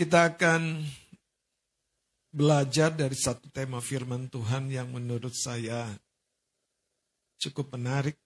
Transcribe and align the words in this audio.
Kita 0.00 0.32
akan 0.32 0.80
belajar 2.32 2.88
dari 2.88 3.12
satu 3.12 3.52
tema 3.52 3.84
firman 3.84 4.32
Tuhan 4.32 4.72
yang 4.72 4.88
menurut 4.96 5.36
saya 5.36 5.92
cukup 7.36 7.76
menarik. 7.76 8.16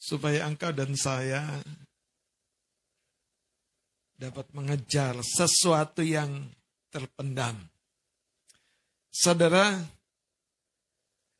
Supaya 0.00 0.48
engkau 0.48 0.72
dan 0.72 0.96
saya 0.96 1.60
dapat 4.16 4.48
mengejar 4.56 5.20
sesuatu 5.20 6.00
yang 6.00 6.48
terpendam. 6.88 7.60
Saudara, 9.12 9.76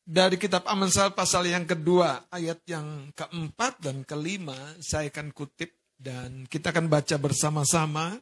dari 0.05 0.37
kitab 0.37 0.69
Amsal 0.69 1.17
pasal 1.17 1.48
yang 1.48 1.64
kedua, 1.64 2.29
ayat 2.29 2.61
yang 2.69 3.17
keempat 3.17 3.80
dan 3.80 4.05
kelima, 4.05 4.77
saya 4.85 5.09
akan 5.09 5.32
kutip 5.32 5.73
dan 5.96 6.45
kita 6.45 6.69
akan 6.69 6.93
baca 6.93 7.17
bersama-sama. 7.17 8.21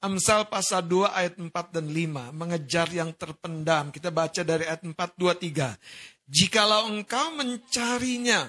Amsal 0.00 0.48
pasal 0.48 0.88
2 0.88 1.12
ayat 1.12 1.36
4 1.36 1.76
dan 1.76 1.86
5, 1.92 2.32
mengejar 2.32 2.88
yang 2.88 3.12
terpendam. 3.12 3.92
Kita 3.92 4.08
baca 4.08 4.40
dari 4.40 4.64
ayat 4.64 4.80
4, 4.80 4.96
2, 4.96 5.36
3. 5.36 5.76
Jikalau 6.24 6.88
engkau 6.88 7.36
mencarinya 7.36 8.48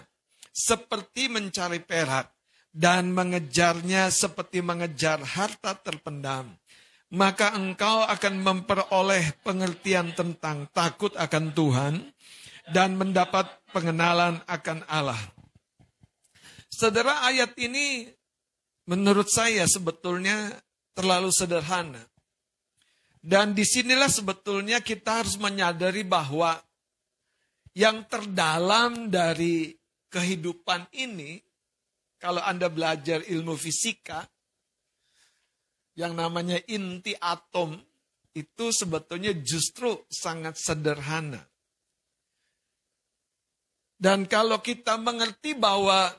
seperti 0.56 1.28
mencari 1.28 1.84
perak 1.84 2.32
dan 2.72 3.12
mengejarnya 3.12 4.08
seperti 4.08 4.64
mengejar 4.64 5.20
harta 5.28 5.76
terpendam, 5.76 6.56
maka 7.12 7.52
engkau 7.52 8.08
akan 8.08 8.36
memperoleh 8.40 9.36
pengertian 9.44 10.16
tentang 10.16 10.72
takut 10.72 11.12
akan 11.20 11.52
Tuhan 11.52 11.94
dan 12.72 12.96
mendapat 12.96 13.52
pengenalan 13.76 14.40
akan 14.48 14.88
Allah. 14.88 15.20
Saudara 16.72 17.28
ayat 17.28 17.52
ini 17.60 18.08
menurut 18.88 19.28
saya 19.28 19.68
sebetulnya 19.68 20.56
terlalu 20.96 21.32
sederhana. 21.34 22.02
Dan 23.22 23.54
di 23.54 23.62
sinilah 23.62 24.10
sebetulnya 24.10 24.82
kita 24.82 25.22
harus 25.22 25.38
menyadari 25.38 26.02
bahwa 26.02 26.58
yang 27.78 28.04
terdalam 28.10 29.14
dari 29.14 29.72
kehidupan 30.12 30.92
ini, 30.98 31.40
kalau 32.18 32.42
Anda 32.42 32.68
belajar 32.68 33.24
ilmu 33.24 33.54
fisika, 33.56 34.26
yang 35.96 36.18
namanya 36.18 36.58
inti 36.66 37.16
atom 37.16 37.78
itu 38.34 38.72
sebetulnya 38.72 39.36
justru 39.44 40.02
sangat 40.08 40.56
sederhana. 40.58 41.46
Dan 44.02 44.26
kalau 44.26 44.66
kita 44.66 44.98
mengerti 44.98 45.54
bahwa 45.54 46.10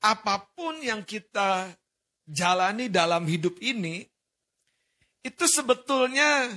apa 0.00 0.36
pun 0.56 0.80
yang 0.80 1.04
kita 1.04 1.68
jalani 2.26 2.90
dalam 2.90 3.24
hidup 3.24 3.56
ini, 3.62 4.04
itu 5.22 5.44
sebetulnya 5.46 6.50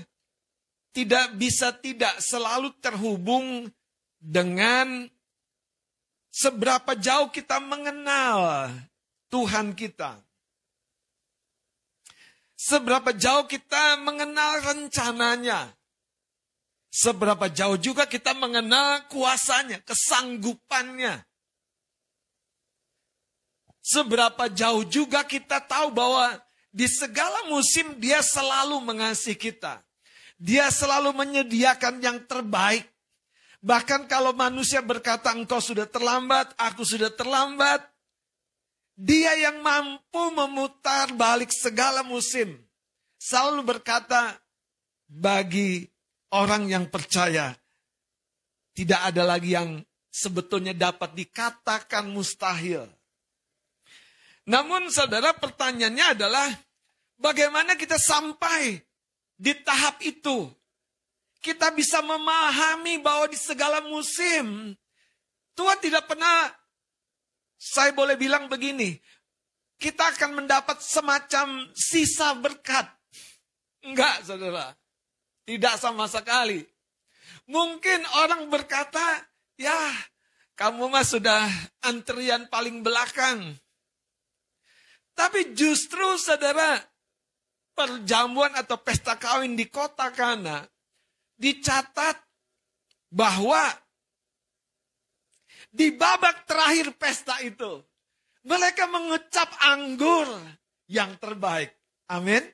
tidak 0.93 1.37
bisa 1.37 1.73
tidak 1.73 2.17
selalu 2.21 2.73
terhubung 2.81 3.69
dengan 4.17 5.07
seberapa 6.33 6.97
jauh 6.97 7.29
kita 7.29 7.61
mengenal 7.61 8.69
Tuhan 9.29 9.77
kita. 9.77 10.21
Seberapa 12.59 13.15
jauh 13.15 13.47
kita 13.47 13.95
mengenal 14.03 14.59
rencananya. 14.59 15.71
Seberapa 16.89 17.47
jauh 17.47 17.77
juga 17.77 18.09
kita 18.09 18.35
mengenal 18.35 19.07
kuasanya, 19.07 19.79
kesanggupannya. 19.85 21.28
Seberapa 23.89 24.45
jauh 24.53 24.85
juga 24.85 25.25
kita 25.25 25.57
tahu 25.65 25.89
bahwa 25.89 26.37
di 26.69 26.85
segala 26.85 27.49
musim 27.49 27.97
dia 27.97 28.21
selalu 28.21 28.77
mengasihi 28.85 29.33
kita. 29.33 29.81
Dia 30.37 30.69
selalu 30.69 31.09
menyediakan 31.17 31.97
yang 31.97 32.21
terbaik. 32.29 32.85
Bahkan 33.65 34.05
kalau 34.05 34.29
manusia 34.37 34.85
berkata 34.85 35.33
engkau 35.33 35.57
sudah 35.57 35.89
terlambat, 35.89 36.53
aku 36.61 36.85
sudah 36.85 37.09
terlambat. 37.09 37.81
Dia 38.93 39.33
yang 39.41 39.65
mampu 39.65 40.23
memutar 40.37 41.09
balik 41.17 41.49
segala 41.49 42.05
musim. 42.05 42.61
Selalu 43.17 43.73
berkata 43.73 44.37
bagi 45.09 45.89
orang 46.29 46.69
yang 46.69 46.85
percaya. 46.93 47.57
Tidak 48.77 49.01
ada 49.01 49.25
lagi 49.25 49.57
yang 49.57 49.81
sebetulnya 50.13 50.77
dapat 50.77 51.17
dikatakan 51.17 52.05
mustahil. 52.05 52.98
Namun 54.49 54.89
saudara 54.89 55.29
pertanyaannya 55.37 56.17
adalah 56.17 56.49
bagaimana 57.21 57.77
kita 57.77 58.01
sampai 58.01 58.81
di 59.37 59.53
tahap 59.61 60.01
itu? 60.01 60.49
Kita 61.39 61.71
bisa 61.71 62.01
memahami 62.01 62.99
bahwa 62.99 63.29
di 63.29 63.37
segala 63.37 63.79
musim 63.85 64.75
Tuhan 65.53 65.79
tidak 65.79 66.09
pernah 66.09 66.49
saya 67.59 67.91
boleh 67.91 68.15
bilang 68.15 68.47
begini, 68.47 68.95
kita 69.75 70.15
akan 70.15 70.43
mendapat 70.43 70.79
semacam 70.79 71.67
sisa 71.75 72.31
berkat. 72.39 72.87
Enggak, 73.83 74.23
saudara. 74.23 74.71
Tidak 75.43 75.75
sama 75.75 76.07
sekali. 76.07 76.63
Mungkin 77.51 78.07
orang 78.23 78.47
berkata, 78.47 79.23
ya 79.59 79.75
kamu 80.55 80.87
mah 80.87 81.03
sudah 81.03 81.43
antrian 81.83 82.47
paling 82.47 82.79
belakang. 82.79 83.59
Tapi 85.19 85.51
justru 85.51 86.15
saudara, 86.15 86.79
perjamuan 87.75 88.55
atau 88.55 88.79
pesta 88.79 89.19
kawin 89.19 89.59
di 89.59 89.67
kota 89.67 90.15
Kana 90.15 90.63
dicatat 91.35 92.15
bahwa 93.11 93.59
di 95.75 95.91
babak 95.91 96.47
terakhir 96.47 96.95
pesta 96.95 97.35
itu 97.43 97.83
mereka 98.47 98.87
mengecap 98.87 99.51
anggur 99.59 100.23
yang 100.87 101.19
terbaik. 101.19 101.75
Amin. 102.07 102.47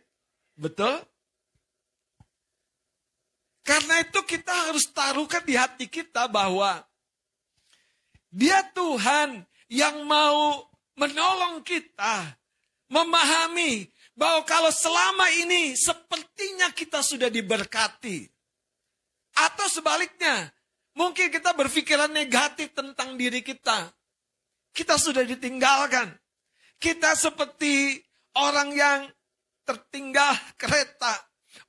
Betul? 0.57 1.05
Karena 3.61 4.01
itu 4.01 4.25
kita 4.25 4.73
harus 4.73 4.89
taruhkan 4.89 5.45
di 5.45 5.53
hati 5.53 5.85
kita 5.85 6.25
bahwa 6.25 6.81
dia 8.33 8.65
Tuhan 8.73 9.45
yang 9.69 10.01
mau 10.09 10.65
menolong 10.97 11.61
kita 11.61 12.41
memahami 12.89 13.89
bahwa 14.15 14.47
kalau 14.47 14.71
selama 14.71 15.27
ini 15.35 15.75
sepertinya 15.75 16.71
kita 16.71 17.03
sudah 17.03 17.27
diberkati. 17.27 18.23
Atau 19.35 19.67
sebaliknya, 19.67 20.55
mungkin 20.95 21.27
kita 21.27 21.51
berpikiran 21.51 22.07
negatif 22.07 22.71
tentang 22.71 23.19
diri 23.19 23.43
kita. 23.43 23.91
Kita 24.71 24.95
sudah 24.95 25.27
ditinggalkan. 25.27 26.15
Kita 26.79 27.15
seperti 27.15 27.99
orang 28.39 28.71
yang 28.71 28.99
tertinggal 29.67 30.35
kereta. 30.55 31.19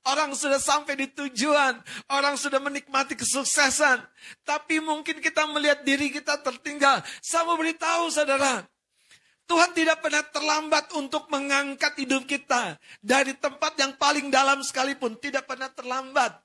Orang 0.07 0.35
sudah 0.35 0.59
sampai 0.59 0.99
di 0.99 1.07
tujuan, 1.11 1.79
orang 2.11 2.35
sudah 2.35 2.59
menikmati 2.59 3.15
kesuksesan, 3.15 4.03
tapi 4.43 4.83
mungkin 4.83 5.19
kita 5.19 5.47
melihat 5.47 5.83
diri 5.83 6.11
kita 6.11 6.43
tertinggal. 6.43 6.99
Saya 7.23 7.47
mau 7.47 7.55
beritahu 7.55 8.11
saudara, 8.11 8.67
Tuhan 9.47 9.71
tidak 9.71 10.03
pernah 10.03 10.27
terlambat 10.27 10.91
untuk 10.99 11.31
mengangkat 11.31 11.95
hidup 11.95 12.27
kita 12.27 12.75
dari 12.99 13.31
tempat 13.39 13.79
yang 13.79 13.95
paling 13.95 14.27
dalam 14.27 14.59
sekalipun, 14.59 15.15
tidak 15.23 15.47
pernah 15.47 15.71
terlambat. 15.71 16.35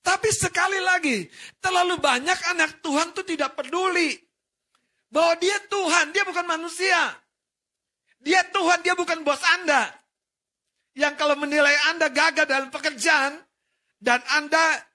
Tapi 0.00 0.30
sekali 0.30 0.78
lagi, 0.78 1.26
terlalu 1.58 1.98
banyak 1.98 2.38
anak 2.54 2.80
Tuhan 2.80 3.12
itu 3.12 3.22
tidak 3.34 3.58
peduli 3.58 4.14
bahwa 5.10 5.34
dia 5.42 5.58
Tuhan, 5.66 6.14
dia 6.14 6.22
bukan 6.24 6.46
manusia. 6.46 7.18
Dia 8.22 8.46
Tuhan, 8.48 8.80
dia 8.86 8.94
bukan 8.94 9.26
bos 9.26 9.42
Anda. 9.60 9.90
Yang 10.94 11.14
kalau 11.18 11.34
menilai 11.34 11.74
Anda 11.92 12.08
gagal 12.14 12.46
dalam 12.46 12.70
pekerjaan 12.70 13.42
dan 13.98 14.22
Anda 14.38 14.89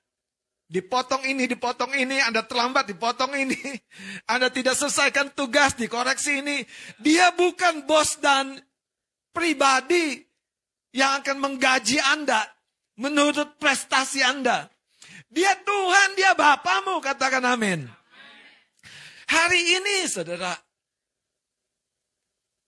Dipotong 0.76 1.24
ini, 1.24 1.48
dipotong 1.48 1.96
ini, 1.96 2.20
Anda 2.20 2.44
terlambat, 2.44 2.92
dipotong 2.92 3.32
ini. 3.32 3.56
Anda 4.28 4.52
tidak 4.52 4.76
selesaikan 4.76 5.32
tugas, 5.32 5.72
dikoreksi 5.80 6.44
ini. 6.44 6.68
Dia 7.00 7.32
bukan 7.32 7.88
bos 7.88 8.20
dan 8.20 8.60
pribadi 9.32 10.20
yang 10.92 11.24
akan 11.24 11.40
menggaji 11.40 11.96
Anda 12.04 12.44
menurut 13.00 13.56
prestasi 13.56 14.20
Anda. 14.20 14.68
Dia 15.32 15.56
Tuhan, 15.64 16.20
dia 16.20 16.36
Bapamu, 16.36 17.00
katakan 17.00 17.48
amin. 17.48 17.88
Hari 19.32 19.62
ini, 19.80 20.12
saudara, 20.12 20.60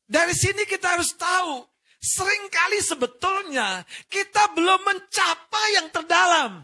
dari 0.07 0.31
sini 0.31 0.63
kita 0.63 0.95
harus 0.95 1.12
tahu, 1.12 1.60
sering 2.00 2.48
kali 2.48 2.80
sebetulnya 2.80 3.83
kita 4.07 4.56
belum 4.56 4.80
mencapai 4.80 5.68
yang 5.75 5.92
terdalam. 5.92 6.63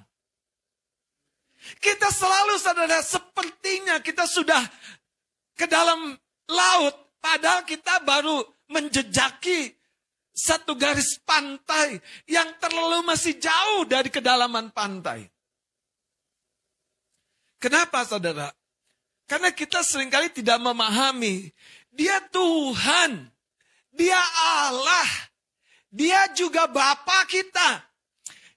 Kita 1.79 2.11
selalu 2.11 2.59
saudara 2.59 2.99
sepertinya 2.99 4.03
kita 4.03 4.27
sudah 4.27 4.61
ke 5.55 5.65
dalam 5.67 6.15
laut. 6.51 6.95
Padahal 7.23 7.63
kita 7.63 8.03
baru 8.03 8.43
menjejaki 8.67 9.71
satu 10.35 10.75
garis 10.75 11.23
pantai 11.23 12.01
yang 12.27 12.51
terlalu 12.59 13.05
masih 13.07 13.39
jauh 13.39 13.87
dari 13.87 14.11
kedalaman 14.11 14.75
pantai. 14.75 15.31
Kenapa 17.63 18.03
saudara? 18.03 18.51
Karena 19.23 19.55
kita 19.55 19.79
sering 19.87 20.11
kali 20.11 20.27
tidak 20.35 20.59
memahami. 20.59 21.47
Dia 21.95 22.19
Tuhan. 22.27 23.31
Dia 23.95 24.19
Allah. 24.67 25.09
Dia 25.87 26.27
juga 26.35 26.67
Bapa 26.67 27.23
kita. 27.31 27.87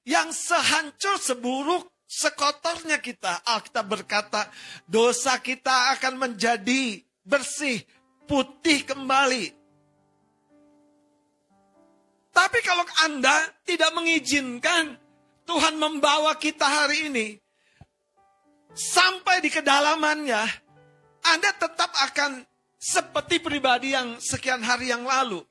Yang 0.03 0.51
sehancur, 0.51 1.23
seburuk, 1.23 1.87
sekotornya 2.07 3.03
kita. 3.03 3.43
Alkitab 3.43 3.87
berkata, 3.91 4.47
dosa 4.87 5.43
kita 5.43 5.99
akan 5.99 6.15
menjadi 6.31 7.03
bersih, 7.27 7.83
putih 8.31 8.87
kembali. 8.87 9.53
Tapi 12.31 12.59
kalau 12.63 12.85
Anda 13.03 13.37
tidak 13.67 13.91
mengizinkan 13.97 14.95
Tuhan 15.47 15.75
membawa 15.79 16.37
kita 16.39 16.67
hari 16.67 17.11
ini 17.11 17.27
sampai 18.77 19.41
di 19.41 19.49
kedalamannya, 19.49 20.43
Anda 21.27 21.51
tetap 21.57 21.91
akan 21.91 22.45
seperti 22.77 23.41
pribadi 23.41 23.97
yang 23.97 24.21
sekian 24.23 24.61
hari 24.63 24.93
yang 24.93 25.03
lalu. 25.03 25.43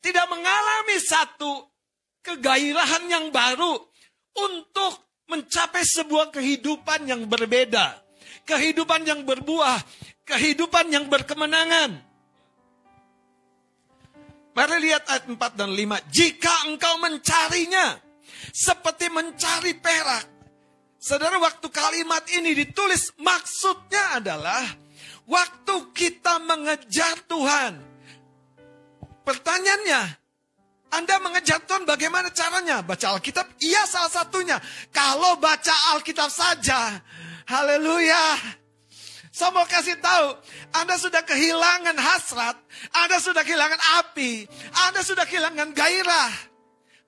Tidak 0.00 0.26
mengalami 0.30 0.96
satu 1.04 1.68
kegairahan 2.24 3.04
yang 3.06 3.26
baru 3.30 3.85
untuk 4.36 5.24
mencapai 5.30 5.82
sebuah 5.82 6.30
kehidupan 6.30 7.08
yang 7.08 7.24
berbeda. 7.26 8.02
Kehidupan 8.46 9.02
yang 9.02 9.26
berbuah, 9.26 9.82
kehidupan 10.22 10.90
yang 10.94 11.10
berkemenangan. 11.10 11.98
Mari 14.56 14.76
lihat 14.88 15.04
ayat 15.10 15.28
4 15.28 15.36
dan 15.52 15.70
5. 15.74 16.00
Jika 16.08 16.54
engkau 16.70 16.96
mencarinya 17.02 18.00
seperti 18.54 19.12
mencari 19.12 19.76
perak. 19.76 20.24
Saudara, 20.96 21.36
waktu 21.36 21.68
kalimat 21.68 22.24
ini 22.32 22.56
ditulis 22.56 23.12
maksudnya 23.20 24.16
adalah 24.16 24.64
waktu 25.28 25.92
kita 25.92 26.40
mengejar 26.40 27.20
Tuhan. 27.28 27.78
Pertanyaannya, 29.26 30.25
Anda 30.96 31.20
mengejar 31.20 31.60
Tuhan 31.68 31.84
bagaimana 31.84 32.32
caranya? 32.32 32.80
Baca 32.80 33.12
Alkitab? 33.12 33.44
Iya 33.60 33.84
salah 33.84 34.08
satunya. 34.08 34.56
Kalau 34.88 35.36
baca 35.36 35.74
Alkitab 35.92 36.32
saja, 36.32 37.04
haleluya. 37.44 38.56
Saya 39.28 39.52
mau 39.52 39.68
kasih 39.68 40.00
tahu, 40.00 40.32
Anda 40.72 40.96
sudah 40.96 41.20
kehilangan 41.20 41.92
hasrat, 42.00 42.56
Anda 42.96 43.20
sudah 43.20 43.44
kehilangan 43.44 43.76
api, 44.00 44.48
Anda 44.88 45.04
sudah 45.04 45.28
kehilangan 45.28 45.76
gairah. 45.76 46.32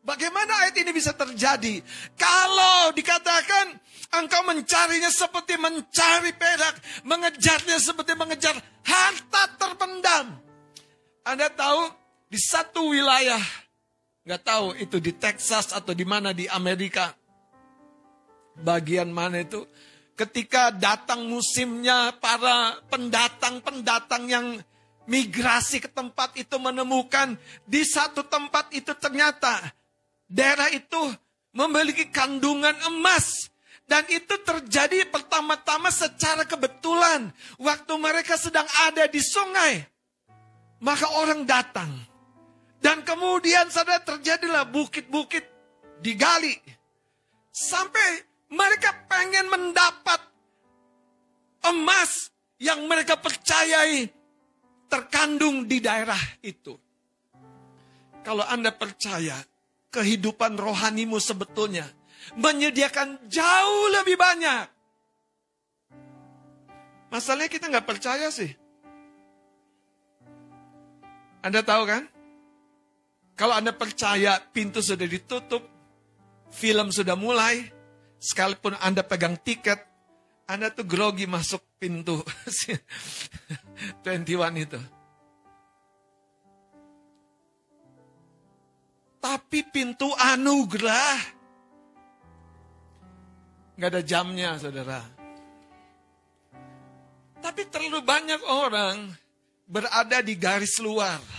Bagaimana 0.05 0.69
ayat 0.69 0.77
ini 0.77 0.93
bisa 0.93 1.17
terjadi? 1.17 1.81
Kalau 2.21 2.93
dikatakan 2.93 3.81
engkau 4.21 4.45
mencarinya 4.45 5.09
seperti 5.09 5.57
mencari 5.57 6.37
perak, 6.37 6.77
mengejarnya 7.09 7.81
seperti 7.81 8.13
mengejar 8.13 8.61
harta 8.85 9.43
terpendam. 9.57 10.37
Anda 11.25 11.49
tahu 11.49 11.89
di 12.29 12.37
satu 12.37 12.93
wilayah, 12.93 13.41
nggak 14.29 14.45
tahu 14.45 14.77
itu 14.77 15.01
di 15.01 15.17
Texas 15.17 15.73
atau 15.73 15.97
di 15.97 16.05
mana 16.05 16.37
di 16.37 16.45
Amerika, 16.45 17.17
bagian 18.61 19.09
mana 19.09 19.41
itu, 19.41 19.65
ketika 20.13 20.69
datang 20.69 21.25
musimnya 21.25 22.13
para 22.21 22.77
pendatang-pendatang 22.93 24.29
yang 24.29 24.47
migrasi 25.09 25.81
ke 25.81 25.89
tempat 25.89 26.37
itu 26.37 26.61
menemukan 26.61 27.41
di 27.65 27.81
satu 27.81 28.29
tempat 28.29 28.69
itu 28.77 28.93
ternyata 29.01 29.73
daerah 30.29 30.69
itu 30.77 31.09
memiliki 31.57 32.13
kandungan 32.13 32.77
emas. 32.85 33.49
Dan 33.89 34.05
itu 34.13 34.37
terjadi 34.45 35.09
pertama-tama 35.09 35.89
secara 35.89 36.45
kebetulan. 36.45 37.33
Waktu 37.57 37.97
mereka 37.97 38.37
sedang 38.37 38.69
ada 38.85 39.09
di 39.09 39.17
sungai 39.17 39.81
maka 40.79 41.07
orang 41.19 41.43
datang 41.43 41.91
dan 42.79 43.03
kemudian 43.03 43.67
saudara 43.71 44.03
terjadilah 44.03 44.67
bukit-bukit 44.71 45.43
digali 45.99 46.55
sampai 47.51 48.23
mereka 48.55 48.95
pengen 49.11 49.51
mendapat 49.51 50.21
emas 51.67 52.31
yang 52.63 52.87
mereka 52.87 53.19
percayai 53.19 54.09
terkandung 54.89 55.67
di 55.67 55.83
daerah 55.83 56.19
itu. 56.41 56.75
Kalau 58.23 58.45
Anda 58.47 58.73
percaya 58.73 59.37
kehidupan 59.91 60.57
rohanimu 60.59 61.19
sebetulnya 61.19 61.87
menyediakan 62.37 63.29
jauh 63.31 63.85
lebih 64.01 64.17
banyak. 64.21 64.67
Masalahnya 67.09 67.49
kita 67.49 67.73
nggak 67.73 67.89
percaya 67.89 68.29
sih. 68.29 68.53
Anda 71.41 71.65
tahu 71.65 71.89
kan? 71.89 72.05
Kalau 73.39 73.55
Anda 73.55 73.71
percaya 73.71 74.43
pintu 74.51 74.83
sudah 74.83 75.07
ditutup, 75.07 75.63
film 76.51 76.91
sudah 76.91 77.15
mulai, 77.15 77.79
Sekalipun 78.19 78.75
Anda 78.83 79.07
pegang 79.07 79.39
tiket, 79.39 79.79
Anda 80.51 80.75
tuh 80.75 80.91
grogi 80.91 81.31
masuk 81.31 81.63
pintu 81.79 82.19
21 84.03 84.27
itu. 84.59 84.81
Tapi 89.23 89.59
pintu 89.71 90.11
anugerah. 90.19 91.39
Gak 93.79 93.91
ada 93.95 94.03
jamnya 94.03 94.59
saudara. 94.59 94.99
Tapi 97.39 97.63
terlalu 97.71 98.03
banyak 98.03 98.43
orang 98.51 99.15
berada 99.71 100.19
di 100.27 100.35
garis 100.35 100.83
luar. 100.83 101.38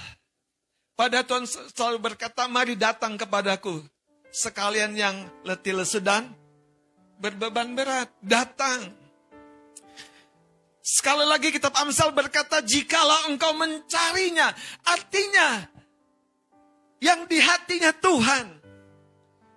Pada 1.00 1.24
Tuhan 1.24 1.48
selalu 1.48 2.12
berkata, 2.12 2.44
mari 2.52 2.76
datang 2.76 3.16
kepadaku. 3.16 3.80
Sekalian 4.36 5.00
yang 5.00 5.16
letih 5.48 5.80
lesu 5.80 6.04
dan 6.04 6.28
berbeban 7.24 7.72
berat, 7.72 8.12
datang. 8.20 8.92
Sekali 10.84 11.24
lagi 11.24 11.56
kitab 11.56 11.72
Amsal 11.80 12.12
berkata, 12.12 12.60
jikalau 12.60 13.32
engkau 13.32 13.56
mencarinya, 13.56 14.52
artinya 14.84 15.72
yang 17.00 17.24
di 17.32 17.40
hatinya 17.40 17.96
Tuhan. 17.96 18.60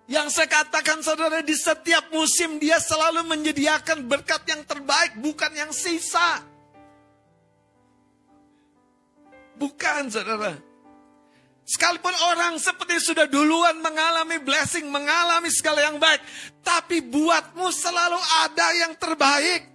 Yang 0.07 0.39
saya 0.39 0.47
katakan 0.47 1.03
saudara 1.03 1.43
di 1.43 1.59
setiap 1.59 2.07
musim 2.15 2.63
dia 2.63 2.79
selalu 2.79 3.27
menyediakan 3.27 4.07
berkat 4.07 4.47
yang 4.47 4.63
terbaik, 4.63 5.19
bukan 5.19 5.51
yang 5.59 5.75
sisa. 5.75 6.39
Bukan 9.59 10.07
saudara. 10.07 10.71
Sekalipun 11.73 12.13
orang 12.29 12.61
seperti 12.61 13.01
sudah 13.01 13.25
duluan 13.25 13.81
mengalami 13.81 14.37
blessing, 14.45 14.93
mengalami 14.93 15.49
segala 15.49 15.81
yang 15.81 15.97
baik. 15.97 16.21
Tapi 16.61 17.01
buatmu 17.01 17.65
selalu 17.73 18.21
ada 18.45 18.67
yang 18.77 18.93
terbaik. 19.01 19.73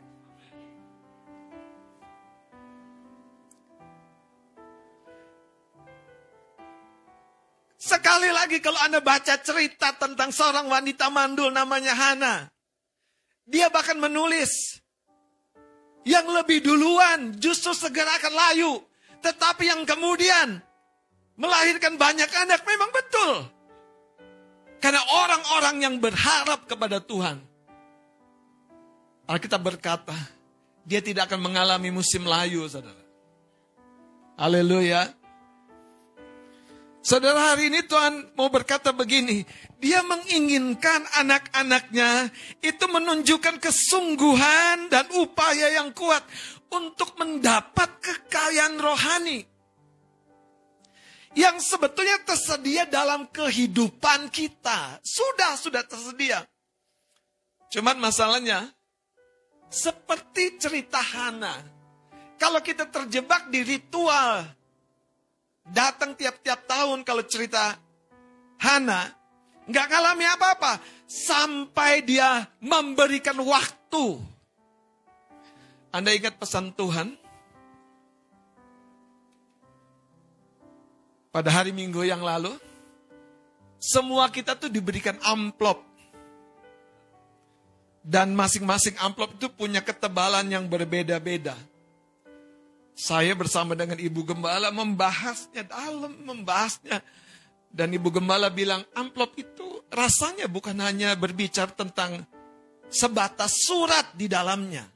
Sekali 7.82 8.30
lagi 8.30 8.62
kalau 8.62 8.78
Anda 8.86 9.02
baca 9.02 9.34
cerita 9.42 9.98
tentang 9.98 10.30
seorang 10.30 10.70
wanita 10.70 11.10
mandul 11.10 11.50
namanya 11.50 11.98
Hana. 11.98 12.46
Dia 13.42 13.74
bahkan 13.74 13.98
menulis. 13.98 14.86
Yang 16.06 16.30
lebih 16.30 16.62
duluan 16.62 17.34
justru 17.42 17.74
segera 17.74 18.22
akan 18.22 18.34
layu. 18.38 18.86
Tetapi 19.26 19.66
yang 19.66 19.82
kemudian 19.82 20.67
melahirkan 21.38 21.96
banyak 21.96 22.28
anak 22.28 22.66
memang 22.66 22.90
betul. 22.92 23.34
Karena 24.82 25.02
orang-orang 25.26 25.76
yang 25.82 25.96
berharap 26.02 26.66
kepada 26.66 27.02
Tuhan. 27.02 27.42
Alkitab 29.30 29.62
berkata, 29.62 30.14
dia 30.86 31.02
tidak 31.02 31.30
akan 31.32 31.50
mengalami 31.50 31.90
musim 31.94 32.26
layu, 32.26 32.66
saudara. 32.70 33.02
Haleluya. 34.38 35.14
Saudara 37.02 37.56
hari 37.56 37.72
ini 37.72 37.88
Tuhan 37.88 38.36
mau 38.36 38.52
berkata 38.52 38.92
begini, 38.92 39.48
dia 39.80 40.04
menginginkan 40.04 41.08
anak-anaknya 41.24 42.28
itu 42.60 42.84
menunjukkan 42.84 43.64
kesungguhan 43.64 44.92
dan 44.92 45.08
upaya 45.16 45.72
yang 45.80 45.96
kuat 45.96 46.24
untuk 46.68 47.16
mendapat 47.16 47.88
kekayaan 48.04 48.76
rohani 48.76 49.48
yang 51.38 51.62
sebetulnya 51.62 52.18
tersedia 52.26 52.90
dalam 52.90 53.30
kehidupan 53.30 54.34
kita. 54.34 54.98
Sudah, 55.06 55.54
sudah 55.54 55.86
tersedia. 55.86 56.42
Cuman 57.70 58.02
masalahnya, 58.02 58.74
seperti 59.70 60.58
cerita 60.58 60.98
Hana, 60.98 61.62
kalau 62.42 62.58
kita 62.66 62.90
terjebak 62.90 63.54
di 63.54 63.62
ritual 63.62 64.50
datang 65.70 66.18
tiap-tiap 66.18 66.66
tahun 66.66 67.06
kalau 67.06 67.22
cerita 67.22 67.78
Hana, 68.58 69.14
nggak 69.70 69.88
ngalami 69.94 70.26
apa-apa 70.34 70.82
sampai 71.06 72.02
dia 72.02 72.50
memberikan 72.58 73.38
waktu. 73.46 74.18
Anda 75.94 76.18
ingat 76.18 76.42
pesan 76.42 76.74
Tuhan? 76.74 77.27
Pada 81.38 81.54
hari 81.54 81.70
Minggu 81.70 82.02
yang 82.02 82.26
lalu, 82.26 82.50
semua 83.78 84.26
kita 84.34 84.58
tuh 84.58 84.74
diberikan 84.74 85.22
amplop. 85.22 85.86
Dan 88.02 88.34
masing-masing 88.34 88.98
amplop 88.98 89.38
itu 89.38 89.46
punya 89.54 89.86
ketebalan 89.86 90.50
yang 90.50 90.66
berbeda-beda. 90.66 91.54
Saya 92.98 93.38
bersama 93.38 93.78
dengan 93.78 94.02
Ibu 94.02 94.26
Gembala 94.26 94.74
membahasnya 94.74 95.62
dalam, 95.62 96.18
membahasnya. 96.26 97.06
Dan 97.70 97.94
Ibu 97.94 98.18
Gembala 98.18 98.50
bilang, 98.50 98.82
amplop 98.98 99.38
itu 99.38 99.86
rasanya 99.94 100.50
bukan 100.50 100.74
hanya 100.82 101.14
berbicara 101.14 101.70
tentang 101.70 102.26
sebatas 102.90 103.62
surat 103.62 104.10
di 104.18 104.26
dalamnya. 104.26 104.90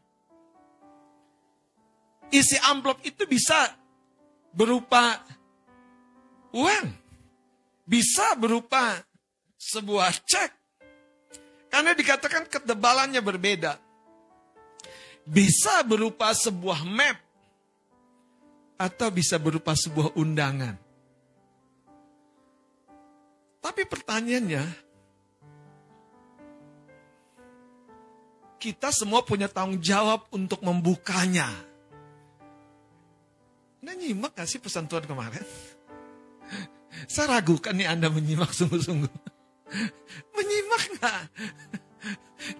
Isi 2.33 2.57
amplop 2.65 2.97
itu 3.05 3.29
bisa 3.29 3.77
berupa 4.57 5.21
uang. 6.55 6.87
Bisa 7.87 8.35
berupa 8.39 8.99
sebuah 9.59 10.11
cek. 10.23 10.51
Karena 11.71 11.95
dikatakan 11.95 12.47
ketebalannya 12.51 13.19
berbeda. 13.23 13.79
Bisa 15.23 15.83
berupa 15.87 16.33
sebuah 16.35 16.83
map 16.83 17.17
atau 18.75 19.07
bisa 19.13 19.37
berupa 19.37 19.77
sebuah 19.77 20.17
undangan. 20.17 20.73
Tapi 23.61 23.85
pertanyaannya, 23.85 24.65
kita 28.57 28.89
semua 28.89 29.21
punya 29.21 29.45
tanggung 29.45 29.77
jawab 29.77 30.25
untuk 30.33 30.65
membukanya. 30.65 31.45
Anda 33.81 33.97
nyimak 33.97 34.33
gak 34.33 34.49
sih 34.49 34.57
pesan 34.61 34.89
Tuhan 34.89 35.05
kemarin? 35.05 35.45
Saya 37.07 37.39
ragukan 37.39 37.75
nih 37.75 37.87
Anda 37.87 38.11
menyimak 38.11 38.51
sungguh-sungguh. 38.51 39.13
Menyimak 40.35 40.83
gak? 40.99 41.21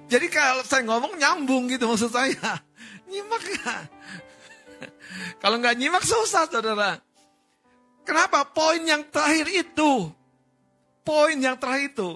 Jadi 0.08 0.28
kalau 0.30 0.64
saya 0.64 0.86
ngomong 0.86 1.18
nyambung 1.18 1.68
gitu 1.68 1.90
maksud 1.90 2.14
saya. 2.14 2.62
Nyimak 3.10 3.44
gak? 3.60 3.84
Kalau 5.42 5.60
nggak 5.60 5.76
nyimak 5.78 6.06
susah 6.06 6.48
saudara. 6.48 7.02
Kenapa? 8.08 8.48
Poin 8.50 8.82
yang 8.82 9.06
terakhir 9.10 9.48
itu. 9.52 10.10
Poin 11.02 11.38
yang 11.38 11.58
terakhir 11.58 11.94
itu. 11.94 12.12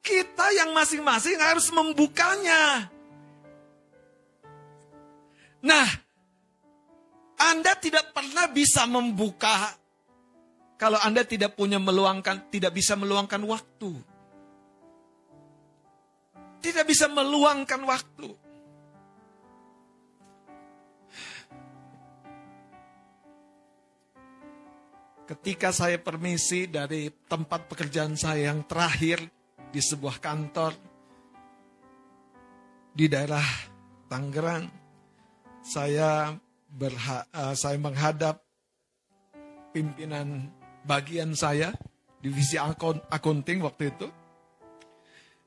Kita 0.00 0.48
yang 0.56 0.72
masing-masing 0.72 1.38
harus 1.38 1.68
membukanya. 1.70 2.88
Nah, 5.60 5.88
Anda 7.36 7.76
tidak 7.76 8.16
pernah 8.16 8.48
bisa 8.48 8.88
membuka 8.88 9.76
kalau 10.80 10.96
Anda 10.96 11.28
tidak 11.28 11.60
punya 11.60 11.76
meluangkan, 11.76 12.48
tidak 12.48 12.72
bisa 12.72 12.96
meluangkan 12.96 13.44
waktu. 13.44 13.92
Tidak 16.64 16.84
bisa 16.88 17.04
meluangkan 17.12 17.84
waktu. 17.84 18.32
Ketika 25.28 25.68
saya 25.68 26.00
permisi 26.00 26.64
dari 26.64 27.12
tempat 27.28 27.68
pekerjaan 27.68 28.16
saya 28.16 28.48
yang 28.48 28.64
terakhir 28.64 29.20
di 29.68 29.84
sebuah 29.84 30.16
kantor 30.16 30.72
di 32.96 33.04
daerah 33.04 33.44
Tangerang, 34.08 34.64
saya 35.60 36.32
berha 36.72 37.28
uh, 37.36 37.52
saya 37.52 37.76
menghadap 37.76 38.40
pimpinan 39.70 40.59
bagian 40.84 41.36
saya 41.36 41.72
divisi 42.20 42.60
accounting 43.10 43.64
waktu 43.64 43.92
itu. 43.92 44.08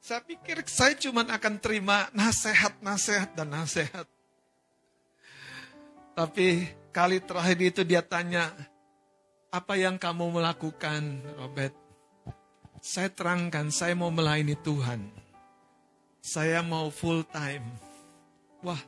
Saya 0.03 0.19
pikir 0.19 0.59
saya 0.67 0.99
cuma 0.99 1.23
akan 1.23 1.63
terima 1.63 2.11
nasihat-nasihat 2.11 3.39
dan 3.39 3.55
nasihat. 3.55 4.03
Tapi 6.13 6.67
kali 6.91 7.23
terakhir 7.23 7.57
itu 7.63 7.81
dia 7.87 8.03
tanya, 8.03 8.51
apa 9.47 9.79
yang 9.79 9.95
kamu 9.95 10.41
melakukan, 10.41 11.23
Robert? 11.39 11.73
Saya 12.83 13.07
terangkan, 13.07 13.71
saya 13.71 13.95
mau 13.95 14.11
melayani 14.11 14.59
Tuhan. 14.59 15.07
Saya 16.19 16.59
mau 16.59 16.91
full 16.91 17.23
time. 17.31 17.63
Wah, 18.59 18.79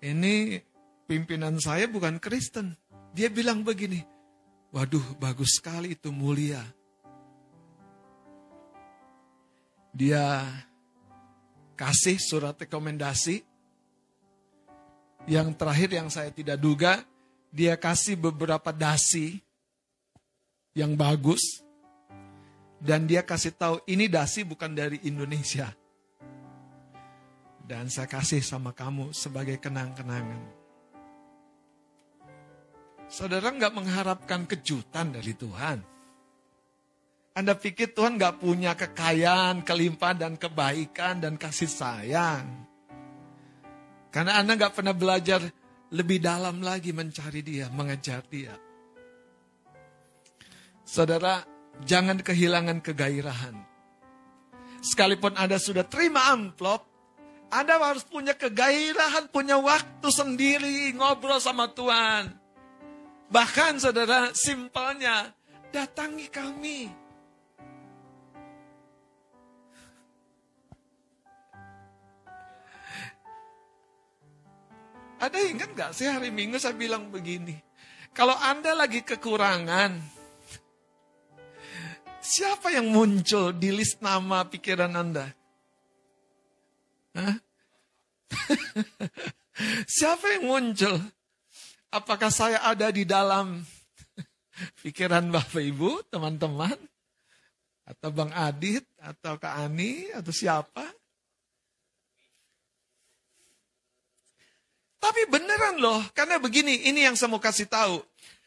ini 0.00 0.64
pimpinan 1.04 1.60
saya 1.60 1.84
bukan 1.84 2.16
Kristen. 2.16 2.72
Dia 3.12 3.28
bilang 3.28 3.60
begini, 3.60 4.00
waduh 4.70 5.04
bagus 5.18 5.58
sekali 5.58 5.98
itu 5.98 6.10
mulia. 6.14 6.62
Dia 9.90 10.46
kasih 11.74 12.18
surat 12.18 12.54
rekomendasi. 12.54 13.42
Yang 15.28 15.48
terakhir 15.60 15.90
yang 15.92 16.08
saya 16.08 16.32
tidak 16.32 16.56
duga, 16.56 17.04
dia 17.52 17.76
kasih 17.76 18.16
beberapa 18.16 18.72
dasi 18.72 19.44
yang 20.72 20.96
bagus 20.96 21.60
dan 22.80 23.04
dia 23.04 23.20
kasih 23.20 23.52
tahu 23.52 23.76
ini 23.84 24.08
dasi 24.08 24.46
bukan 24.46 24.72
dari 24.72 24.96
Indonesia. 25.04 25.68
Dan 27.60 27.86
saya 27.92 28.10
kasih 28.10 28.42
sama 28.42 28.74
kamu 28.74 29.14
sebagai 29.14 29.60
kenang-kenangan. 29.60 30.59
Saudara 33.10 33.50
nggak 33.50 33.74
mengharapkan 33.74 34.46
kejutan 34.46 35.10
dari 35.10 35.34
Tuhan. 35.34 35.82
Anda 37.34 37.58
pikir 37.58 37.90
Tuhan 37.90 38.14
nggak 38.14 38.38
punya 38.38 38.78
kekayaan, 38.78 39.66
kelimpahan 39.66 40.18
dan 40.18 40.34
kebaikan 40.38 41.18
dan 41.18 41.34
kasih 41.34 41.66
sayang. 41.66 42.46
Karena 44.14 44.38
Anda 44.38 44.54
nggak 44.54 44.74
pernah 44.78 44.94
belajar 44.94 45.42
lebih 45.90 46.22
dalam 46.22 46.62
lagi 46.62 46.94
mencari 46.94 47.42
dia, 47.42 47.66
mengejar 47.74 48.22
dia. 48.30 48.54
Saudara, 50.86 51.42
jangan 51.82 52.22
kehilangan 52.22 52.78
kegairahan. 52.78 53.58
Sekalipun 54.86 55.34
Anda 55.34 55.58
sudah 55.58 55.82
terima 55.86 56.30
amplop, 56.30 56.86
Anda 57.50 57.78
harus 57.78 58.06
punya 58.06 58.38
kegairahan, 58.38 59.34
punya 59.34 59.58
waktu 59.58 60.08
sendiri 60.14 60.94
ngobrol 60.94 61.42
sama 61.42 61.70
Tuhan. 61.74 62.39
Bahkan 63.30 63.78
saudara, 63.78 64.34
simpelnya, 64.34 65.30
datangi 65.70 66.26
kami. 66.26 66.90
Ada 75.20 75.38
ingat 75.46 75.70
gak 75.78 75.92
sih 75.94 76.10
hari 76.10 76.34
Minggu 76.34 76.58
saya 76.58 76.74
bilang 76.74 77.12
begini. 77.14 77.54
Kalau 78.10 78.34
Anda 78.34 78.74
lagi 78.74 79.06
kekurangan, 79.06 79.94
siapa 82.18 82.74
yang 82.74 82.90
muncul 82.90 83.54
di 83.54 83.70
list 83.70 84.02
nama 84.02 84.42
pikiran 84.42 84.90
Anda? 84.90 85.30
Hah? 87.14 87.36
siapa 90.00 90.34
yang 90.34 90.50
muncul? 90.50 90.98
Apakah 91.90 92.30
saya 92.30 92.62
ada 92.62 92.94
di 92.94 93.02
dalam 93.02 93.66
pikiran 94.86 95.26
Bapak 95.26 95.58
Ibu, 95.58 96.06
teman-teman? 96.06 96.78
Atau 97.82 98.14
Bang 98.14 98.30
Adit, 98.30 98.86
atau 99.02 99.34
Kak 99.34 99.58
Ani, 99.58 100.06
atau 100.14 100.30
siapa? 100.30 100.86
Tapi 105.02 105.26
beneran 105.26 105.82
loh, 105.82 105.98
karena 106.14 106.38
begini, 106.38 106.86
ini 106.86 107.02
yang 107.02 107.18
saya 107.18 107.34
mau 107.34 107.42
kasih 107.42 107.66
tahu. 107.66 107.98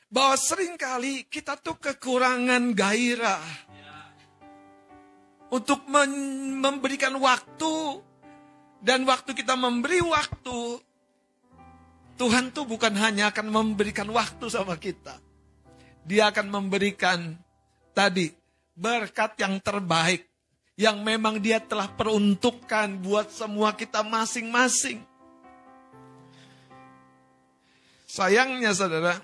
Bahwa 0.08 0.40
sering 0.40 0.80
kali 0.80 1.28
kita 1.28 1.60
tuh 1.60 1.76
kekurangan 1.76 2.72
gairah. 2.72 3.44
Untuk 5.52 5.84
memberikan 5.92 7.20
waktu. 7.20 8.00
Dan 8.80 9.04
waktu 9.04 9.36
kita 9.36 9.60
memberi 9.60 10.00
waktu, 10.00 10.80
Tuhan 12.24 12.56
tuh 12.56 12.64
bukan 12.64 12.96
hanya 13.04 13.36
akan 13.36 13.52
memberikan 13.52 14.08
waktu 14.08 14.48
sama 14.48 14.80
kita. 14.80 15.20
Dia 16.08 16.32
akan 16.32 16.56
memberikan 16.56 17.36
tadi 17.92 18.32
berkat 18.72 19.36
yang 19.44 19.60
terbaik. 19.60 20.32
Yang 20.80 21.04
memang 21.04 21.44
dia 21.44 21.60
telah 21.60 21.92
peruntukkan 21.92 22.96
buat 23.04 23.28
semua 23.28 23.76
kita 23.76 24.08
masing-masing. 24.08 25.04
Sayangnya 28.08 28.72
saudara, 28.72 29.20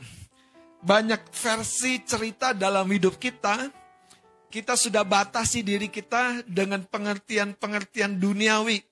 banyak 0.83 1.23
versi 1.31 2.03
cerita 2.03 2.51
dalam 2.51 2.83
hidup 2.91 3.15
kita, 3.15 3.71
kita 4.51 4.75
sudah 4.75 5.07
batasi 5.07 5.63
diri 5.63 5.87
kita 5.87 6.43
dengan 6.43 6.83
pengertian-pengertian 6.83 8.19
duniawi. 8.19 8.83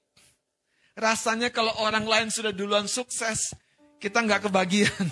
Rasanya 0.96 1.52
kalau 1.52 1.76
orang 1.84 2.08
lain 2.08 2.32
sudah 2.32 2.56
duluan 2.56 2.88
sukses, 2.88 3.52
kita 3.98 4.22
nggak 4.22 4.50
kebagian. 4.50 5.06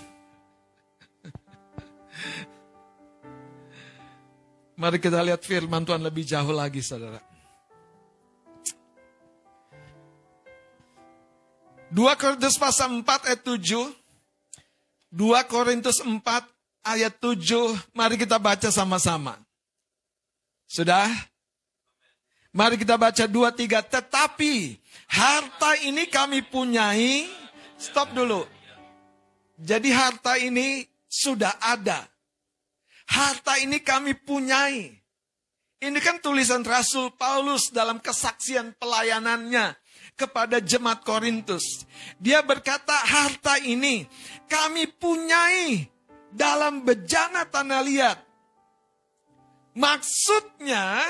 Mari 4.76 5.00
kita 5.00 5.24
lihat 5.24 5.40
firman 5.42 5.88
Tuhan 5.88 6.04
lebih 6.04 6.28
jauh 6.28 6.52
lagi, 6.52 6.84
saudara. 6.84 7.24
2 11.96 12.04
Korintus 12.20 12.60
pasal 12.60 12.92
4 12.92 13.32
ayat 13.32 13.42
7. 13.46 13.88
2 15.16 15.48
Korintus 15.48 16.04
4 16.04 16.20
ayat 16.84 17.14
7. 17.24 17.72
Mari 17.96 18.20
kita 18.20 18.36
baca 18.36 18.68
sama-sama. 18.68 19.40
Sudah? 20.68 21.08
Mari 22.52 22.76
kita 22.76 23.00
baca 23.00 23.24
2 23.24 23.32
3. 23.32 23.80
Tetapi 23.80 24.76
harta 25.08 25.72
ini 25.88 26.04
kami 26.12 26.44
punyai. 26.44 27.32
Stop 27.80 28.12
dulu. 28.12 28.55
Jadi 29.56 29.90
harta 29.92 30.36
ini 30.36 30.84
sudah 31.08 31.56
ada 31.64 32.04
Harta 33.06 33.62
ini 33.62 33.82
kami 33.86 34.18
punyai. 34.18 34.90
Ini 35.78 36.00
kan 36.02 36.18
tulisan 36.18 36.66
Rasul 36.66 37.14
Paulus 37.14 37.70
dalam 37.70 38.02
kesaksian 38.02 38.74
pelayanannya 38.82 39.78
kepada 40.18 40.58
jemaat 40.58 41.06
Korintus. 41.06 41.86
Dia 42.18 42.42
berkata, 42.42 42.96
harta 42.96 43.62
ini 43.62 44.08
kami 44.50 44.90
punyai 44.90 45.86
dalam 46.34 46.82
bejana 46.82 47.46
tanah 47.46 47.82
liat. 47.86 48.18
Maksudnya 49.76 51.04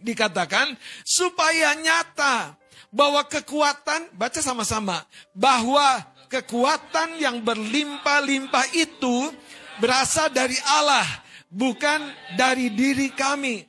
dikatakan 0.00 0.74
supaya 1.04 1.76
nyata 1.78 2.56
bahwa 2.88 3.20
kekuatan, 3.28 4.08
baca 4.16 4.40
sama-sama, 4.40 5.04
bahwa 5.36 6.02
kekuatan 6.28 7.18
yang 7.18 7.40
berlimpah-limpah 7.40 8.76
itu 8.76 9.32
berasal 9.80 10.28
dari 10.28 10.56
Allah, 10.68 11.04
bukan 11.48 12.12
dari 12.36 12.70
diri 12.70 13.10
kami. 13.10 13.64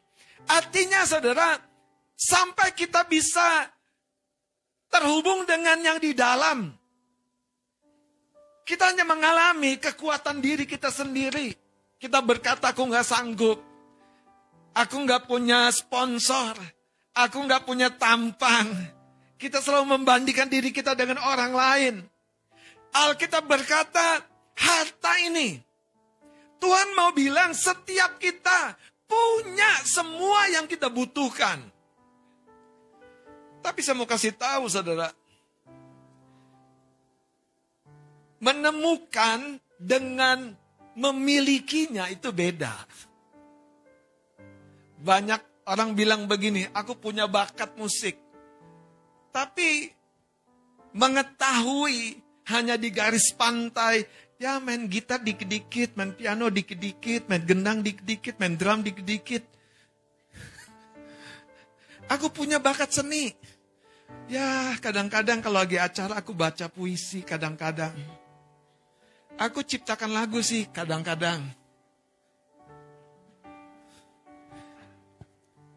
Artinya 0.49 1.07
saudara, 1.07 1.55
sampai 2.19 2.75
kita 2.75 3.07
bisa 3.07 3.71
terhubung 4.91 5.47
dengan 5.47 5.79
yang 5.79 5.97
di 5.97 6.11
dalam. 6.11 6.75
Kita 8.67 8.93
hanya 8.93 9.07
mengalami 9.07 9.81
kekuatan 9.81 10.43
diri 10.43 10.69
kita 10.69 10.93
sendiri. 10.93 11.55
Kita 11.97 12.21
berkata, 12.21 12.69
aku 12.69 12.85
nggak 12.85 13.07
sanggup. 13.07 13.57
Aku 14.77 15.01
nggak 15.01 15.25
punya 15.25 15.73
sponsor. 15.73 16.53
Aku 17.17 17.41
nggak 17.49 17.65
punya 17.65 17.89
tampang. 17.89 18.69
Kita 19.41 19.57
selalu 19.57 19.97
membandingkan 19.97 20.45
diri 20.45 20.69
kita 20.69 20.93
dengan 20.93 21.17
orang 21.25 21.53
lain. 21.55 21.95
Alkitab 22.93 23.45
berkata, 23.45 24.25
harta 24.57 25.13
ini 25.23 25.69
Tuhan 26.59 26.91
mau 26.93 27.15
bilang 27.15 27.55
setiap 27.55 28.19
kita 28.19 28.75
punya 29.07 29.71
semua 29.87 30.51
yang 30.51 30.67
kita 30.67 30.91
butuhkan. 30.91 31.63
Tapi 33.63 33.79
saya 33.79 33.95
mau 33.95 34.07
kasih 34.07 34.35
tahu 34.35 34.67
saudara. 34.67 35.09
Menemukan 38.39 39.59
dengan 39.79 40.55
memilikinya 40.95 42.07
itu 42.11 42.31
beda. 42.31 42.71
Banyak 44.99 45.63
orang 45.67 45.95
bilang 45.95 46.27
begini, 46.27 46.67
aku 46.71 46.95
punya 46.99 47.27
bakat 47.27 47.75
musik. 47.79 48.19
Tapi 49.31 49.91
mengetahui 50.95 52.19
hanya 52.49 52.75
di 52.75 52.89
garis 52.89 53.31
pantai, 53.37 54.05
Ya 54.39 54.55
main 54.63 54.87
gitar 54.87 55.19
dikit-dikit, 55.19 55.99
main 55.99 56.15
piano 56.15 56.47
dikit-dikit, 56.47 57.27
main 57.27 57.43
gendang 57.43 57.83
dikit-dikit, 57.83 58.39
main 58.39 58.55
drum 58.55 58.79
dikit-dikit. 58.87 59.43
Aku 62.07 62.31
punya 62.31 62.55
bakat 62.55 62.87
seni. 62.87 63.35
Ya 64.31 64.79
kadang-kadang 64.79 65.43
kalau 65.43 65.59
lagi 65.59 65.75
acara 65.75 66.23
aku 66.23 66.31
baca 66.31 66.71
puisi 66.71 67.19
kadang-kadang. 67.19 67.91
Aku 69.35 69.59
ciptakan 69.59 70.15
lagu 70.15 70.39
sih 70.39 70.71
kadang-kadang. 70.71 71.43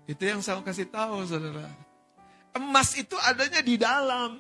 Itu 0.07 0.23
yang 0.23 0.39
saya 0.39 0.63
kasih 0.63 0.87
tahu 0.87 1.27
saudara. 1.27 1.67
Emas 2.55 2.95
itu 2.95 3.19
adanya 3.19 3.59
di 3.59 3.75
dalam. 3.75 4.39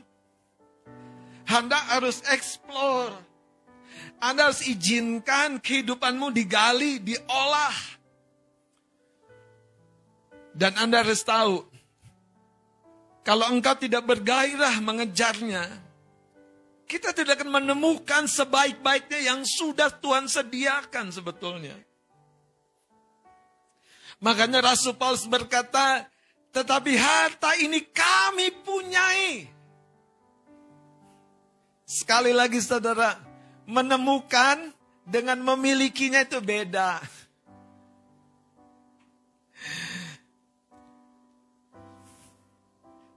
Anda 1.52 1.76
harus 1.92 2.24
explore 2.32 3.32
anda 4.22 4.54
harus 4.54 4.62
izinkan 4.62 5.58
kehidupanmu 5.58 6.30
digali, 6.30 7.02
diolah. 7.02 7.74
Dan 10.54 10.78
Anda 10.78 11.02
harus 11.02 11.26
tahu, 11.26 11.66
kalau 13.26 13.50
engkau 13.50 13.74
tidak 13.74 14.06
bergairah 14.06 14.78
mengejarnya, 14.78 15.66
kita 16.86 17.10
tidak 17.10 17.42
akan 17.42 17.50
menemukan 17.50 18.30
sebaik-baiknya 18.30 19.32
yang 19.32 19.40
sudah 19.42 19.90
Tuhan 19.90 20.30
sediakan 20.30 21.10
sebetulnya. 21.10 21.74
Makanya 24.22 24.62
Rasul 24.62 24.94
Paulus 24.94 25.26
berkata, 25.26 26.06
tetapi 26.54 26.94
harta 26.94 27.58
ini 27.58 27.90
kami 27.90 28.54
punyai. 28.62 29.51
Sekali 31.92 32.33
lagi 32.33 32.57
saudara, 32.64 33.20
menemukan 33.68 34.72
dengan 35.05 35.37
memilikinya 35.44 36.24
itu 36.24 36.40
beda. 36.40 37.05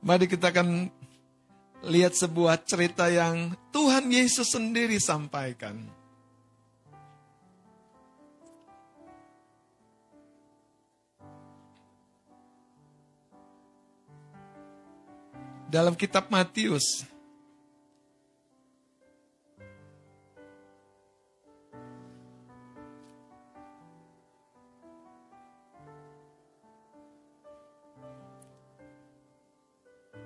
Mari 0.04 0.28
kita 0.28 0.52
akan 0.52 0.92
lihat 1.88 2.20
sebuah 2.20 2.68
cerita 2.68 3.08
yang 3.08 3.56
Tuhan 3.72 4.12
Yesus 4.12 4.52
sendiri 4.52 5.00
sampaikan. 5.00 5.80
Dalam 15.72 15.96
kitab 15.96 16.28
Matius 16.28 17.15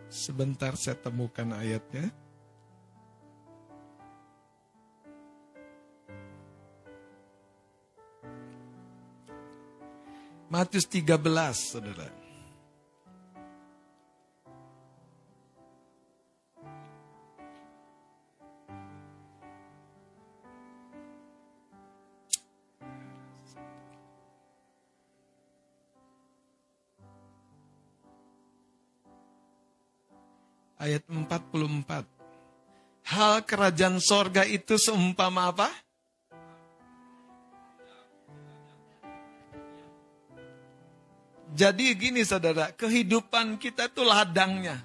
Sebentar 0.10 0.74
saya 0.74 0.98
temukan 0.98 1.54
ayatnya. 1.54 2.10
Matius 10.50 10.90
13, 10.90 11.14
saudara. 11.54 12.19
Kerajaan 33.60 34.00
sorga 34.00 34.48
itu 34.48 34.80
seumpama 34.80 35.52
apa? 35.52 35.68
Jadi 41.52 41.92
gini 42.00 42.24
saudara, 42.24 42.72
kehidupan 42.72 43.60
kita 43.60 43.92
itu 43.92 44.00
ladangnya. 44.08 44.80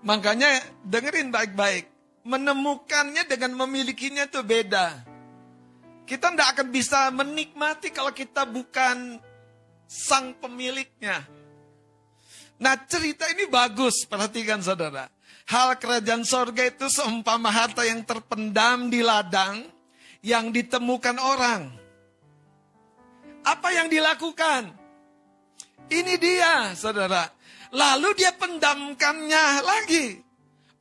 Makanya 0.00 0.64
dengerin 0.80 1.28
baik-baik. 1.28 1.92
Menemukannya 2.24 3.28
dengan 3.28 3.52
memilikinya 3.60 4.24
itu 4.24 4.40
beda. 4.40 5.04
Kita 6.08 6.32
tidak 6.32 6.56
akan 6.56 6.68
bisa 6.72 7.12
menikmati 7.12 7.92
kalau 7.92 8.16
kita 8.16 8.48
bukan 8.48 9.20
sang 9.84 10.32
pemiliknya. 10.40 11.20
Nah 12.60 12.80
cerita 12.88 13.28
ini 13.28 13.44
bagus, 13.44 14.08
perhatikan 14.08 14.64
saudara. 14.64 15.19
Hal 15.50 15.74
kerajaan 15.82 16.22
sorga 16.22 16.62
itu 16.62 16.86
seumpama 16.86 17.50
harta 17.50 17.82
yang 17.82 18.06
terpendam 18.06 18.86
di 18.86 19.02
ladang 19.02 19.66
yang 20.22 20.54
ditemukan 20.54 21.18
orang. 21.18 21.74
Apa 23.42 23.74
yang 23.74 23.90
dilakukan? 23.90 24.70
Ini 25.90 26.14
dia, 26.22 26.70
saudara. 26.78 27.26
Lalu 27.74 28.14
dia 28.14 28.30
pendamkannya 28.30 29.46
lagi. 29.66 30.22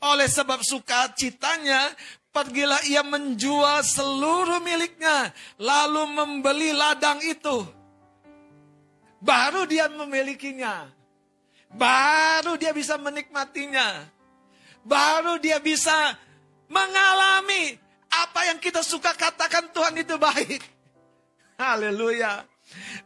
Oleh 0.05 0.29
sebab 0.29 0.61
sukacitanya, 0.61 1.89
pergilah 2.29 2.85
ia 2.85 3.01
menjual 3.01 3.81
seluruh 3.81 4.61
miliknya. 4.61 5.33
Lalu 5.57 6.13
membeli 6.13 6.77
ladang 6.77 7.17
itu. 7.25 7.65
Baru 9.17 9.65
dia 9.65 9.89
memilikinya. 9.89 10.93
Baru 11.73 12.53
dia 12.53 12.69
bisa 12.69 13.01
menikmatinya 13.01 14.18
baru 14.89 15.37
dia 15.37 15.61
bisa 15.61 16.17
mengalami 16.65 17.77
apa 18.09 18.49
yang 18.49 18.57
kita 18.57 18.81
suka 18.81 19.13
katakan 19.13 19.69
Tuhan 19.69 19.93
itu 20.01 20.17
baik. 20.17 20.65
Haleluya. 21.61 22.41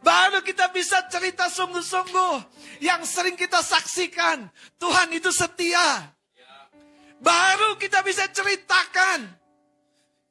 Baru 0.00 0.44
kita 0.44 0.68
bisa 0.72 1.04
cerita 1.08 1.48
sungguh-sungguh 1.48 2.34
yang 2.80 3.04
sering 3.04 3.36
kita 3.36 3.60
saksikan. 3.60 4.48
Tuhan 4.80 5.08
itu 5.12 5.28
setia. 5.28 6.12
Baru 7.20 7.76
kita 7.80 8.04
bisa 8.04 8.28
ceritakan 8.28 9.32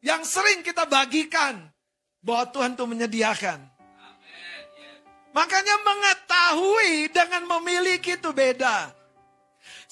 yang 0.05 0.21
sering 0.21 0.61
kita 0.61 0.85
bagikan 0.85 1.69
bahwa 2.21 2.45
Tuhan 2.53 2.77
itu 2.77 2.85
menyediakan. 2.85 3.59
Makanya 5.33 5.75
mengetahui 5.81 7.09
dengan 7.09 7.49
memiliki 7.57 8.13
itu 8.21 8.29
beda. 8.29 9.02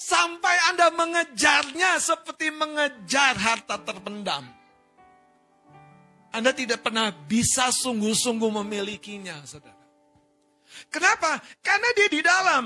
Sampai 0.02 0.56
Anda 0.74 0.90
mengejarnya 0.90 2.02
seperti 2.02 2.50
mengejar 2.50 3.38
harta 3.38 3.78
terpendam. 3.78 4.42
Anda 6.34 6.50
tidak 6.50 6.82
pernah 6.82 7.14
bisa 7.14 7.70
sungguh-sungguh 7.70 8.50
memilikinya, 8.50 9.38
saudara. 9.46 9.78
Kenapa? 10.90 11.38
Karena 11.62 11.88
dia 11.94 12.08
di 12.10 12.18
dalam. 12.18 12.64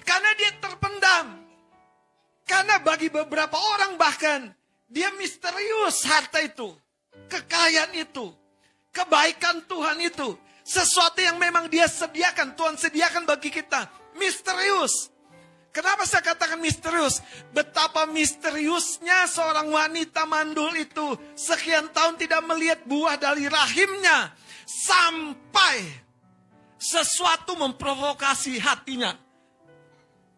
Karena 0.00 0.30
dia 0.32 0.50
terpendam. 0.56 1.44
Karena 2.48 2.80
bagi 2.80 3.12
beberapa 3.12 3.60
orang 3.76 4.00
bahkan, 4.00 4.48
dia 4.88 5.12
misterius 5.20 6.08
harta 6.08 6.40
itu. 6.40 6.72
Kekayaan 7.28 7.92
itu. 8.00 8.32
Kebaikan 8.96 9.68
Tuhan 9.68 10.00
itu. 10.00 10.40
Sesuatu 10.64 11.20
yang 11.20 11.36
memang 11.36 11.68
dia 11.68 11.84
sediakan, 11.84 12.56
Tuhan 12.56 12.80
sediakan 12.80 13.28
bagi 13.28 13.52
kita. 13.52 13.92
Misterius. 14.16 15.17
Kenapa 15.78 16.02
saya 16.10 16.26
katakan 16.26 16.58
misterius? 16.58 17.22
Betapa 17.54 18.02
misteriusnya 18.10 19.30
seorang 19.30 19.70
wanita 19.70 20.26
mandul 20.26 20.74
itu 20.74 21.14
sekian 21.38 21.94
tahun 21.94 22.18
tidak 22.18 22.42
melihat 22.50 22.82
buah 22.82 23.14
dari 23.14 23.46
rahimnya 23.46 24.34
sampai 24.66 25.86
sesuatu 26.82 27.54
memprovokasi 27.54 28.58
hatinya. 28.58 29.14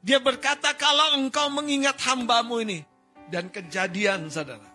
Dia 0.04 0.20
berkata 0.20 0.76
kalau 0.76 1.16
engkau 1.16 1.48
mengingat 1.48 1.96
hambamu 2.04 2.60
ini 2.60 2.84
dan 3.32 3.48
kejadian 3.48 4.28
saudara. 4.28 4.68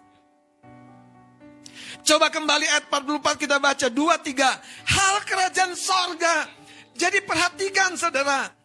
Coba 2.01 2.33
kembali 2.33 2.65
ayat 2.65 2.89
44 2.89 3.37
kita 3.37 3.61
baca 3.61 3.85
2 3.85 3.93
3 3.93 4.97
hal 4.97 5.15
kerajaan 5.29 5.77
sorga. 5.77 6.49
Jadi 6.97 7.21
perhatikan 7.21 7.93
saudara. 7.93 8.64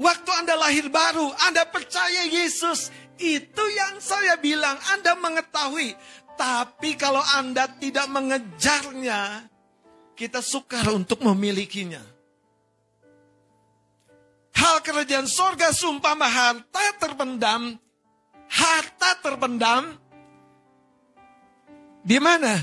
Waktu 0.00 0.30
Anda 0.32 0.54
lahir 0.56 0.88
baru, 0.88 1.28
Anda 1.48 1.68
percaya 1.68 2.24
Yesus. 2.24 2.88
Itu 3.20 3.64
yang 3.76 4.00
saya 4.00 4.40
bilang, 4.40 4.80
Anda 4.92 5.12
mengetahui. 5.14 5.94
Tapi 6.34 6.96
kalau 6.96 7.20
Anda 7.36 7.68
tidak 7.76 8.08
mengejarnya, 8.08 9.46
kita 10.16 10.40
sukar 10.40 10.88
untuk 10.90 11.20
memilikinya. 11.20 12.00
Hal 14.52 14.80
kerajaan 14.84 15.26
sorga 15.26 15.74
sumpah 15.74 16.14
harta 16.16 16.86
terpendam. 17.00 17.76
Harta 18.52 19.10
terpendam. 19.20 19.96
Di 22.02 22.18
mana? 22.20 22.58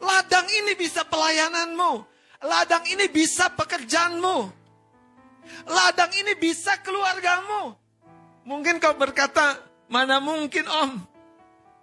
Ladang 0.00 0.48
ini 0.48 0.72
bisa 0.74 1.04
pelayananmu. 1.04 1.92
Ladang 2.44 2.84
ini 2.88 3.06
bisa 3.12 3.52
pekerjaanmu. 3.52 4.59
Ladang 5.68 6.12
ini 6.16 6.32
bisa 6.38 6.78
keluargamu. 6.80 7.76
Mungkin 8.48 8.80
kau 8.80 8.96
berkata, 8.96 9.60
mana 9.86 10.18
mungkin 10.18 10.64
om. 10.66 10.90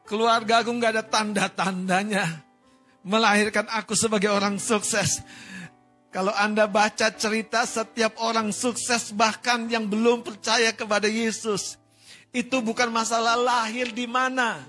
Keluarga 0.08 0.64
aku 0.64 0.72
gak 0.80 0.94
ada 0.98 1.04
tanda-tandanya. 1.06 2.26
Melahirkan 3.08 3.68
aku 3.72 3.96
sebagai 3.96 4.32
orang 4.32 4.60
sukses. 4.60 5.24
Kalau 6.12 6.34
Anda 6.34 6.66
baca 6.66 7.14
cerita 7.14 7.68
setiap 7.68 8.18
orang 8.24 8.50
sukses 8.56 9.14
bahkan 9.14 9.68
yang 9.70 9.86
belum 9.86 10.26
percaya 10.26 10.74
kepada 10.74 11.06
Yesus. 11.06 11.78
Itu 12.32 12.60
bukan 12.64 12.92
masalah 12.92 13.38
lahir 13.38 13.92
di 13.94 14.08
mana. 14.10 14.60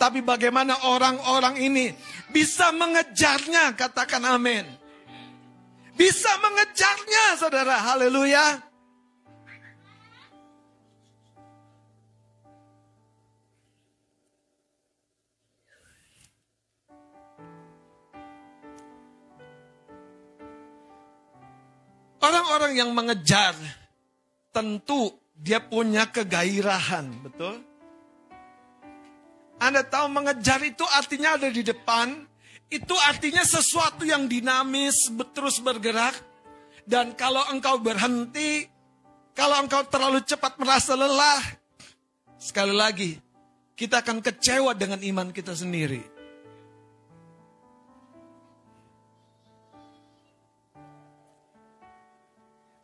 Tapi 0.00 0.24
bagaimana 0.24 0.88
orang-orang 0.88 1.60
ini 1.60 1.92
bisa 2.32 2.72
mengejarnya, 2.72 3.76
katakan 3.76 4.24
amin 4.24 4.79
bisa 6.00 6.32
mengejarnya, 6.40 7.24
saudara. 7.36 7.76
Haleluya. 7.76 8.64
Orang-orang 22.20 22.72
yang 22.80 22.96
mengejar 22.96 23.52
tentu 24.56 25.12
dia 25.36 25.60
punya 25.60 26.08
kegairahan, 26.08 27.12
betul? 27.28 27.60
Anda 29.60 29.84
tahu 29.84 30.08
mengejar 30.08 30.64
itu 30.64 30.84
artinya 30.96 31.36
ada 31.36 31.52
di 31.52 31.60
depan, 31.60 32.29
itu 32.70 32.94
artinya 33.10 33.42
sesuatu 33.42 34.06
yang 34.06 34.30
dinamis, 34.30 35.10
terus 35.34 35.58
bergerak. 35.58 36.14
Dan 36.86 37.18
kalau 37.18 37.42
engkau 37.50 37.82
berhenti, 37.82 38.66
kalau 39.34 39.58
engkau 39.58 39.82
terlalu 39.90 40.22
cepat 40.22 40.54
merasa 40.56 40.94
lelah, 40.94 41.42
sekali 42.38 42.70
lagi, 42.70 43.18
kita 43.74 44.06
akan 44.06 44.22
kecewa 44.22 44.70
dengan 44.78 45.02
iman 45.02 45.34
kita 45.34 45.52
sendiri. 45.52 46.02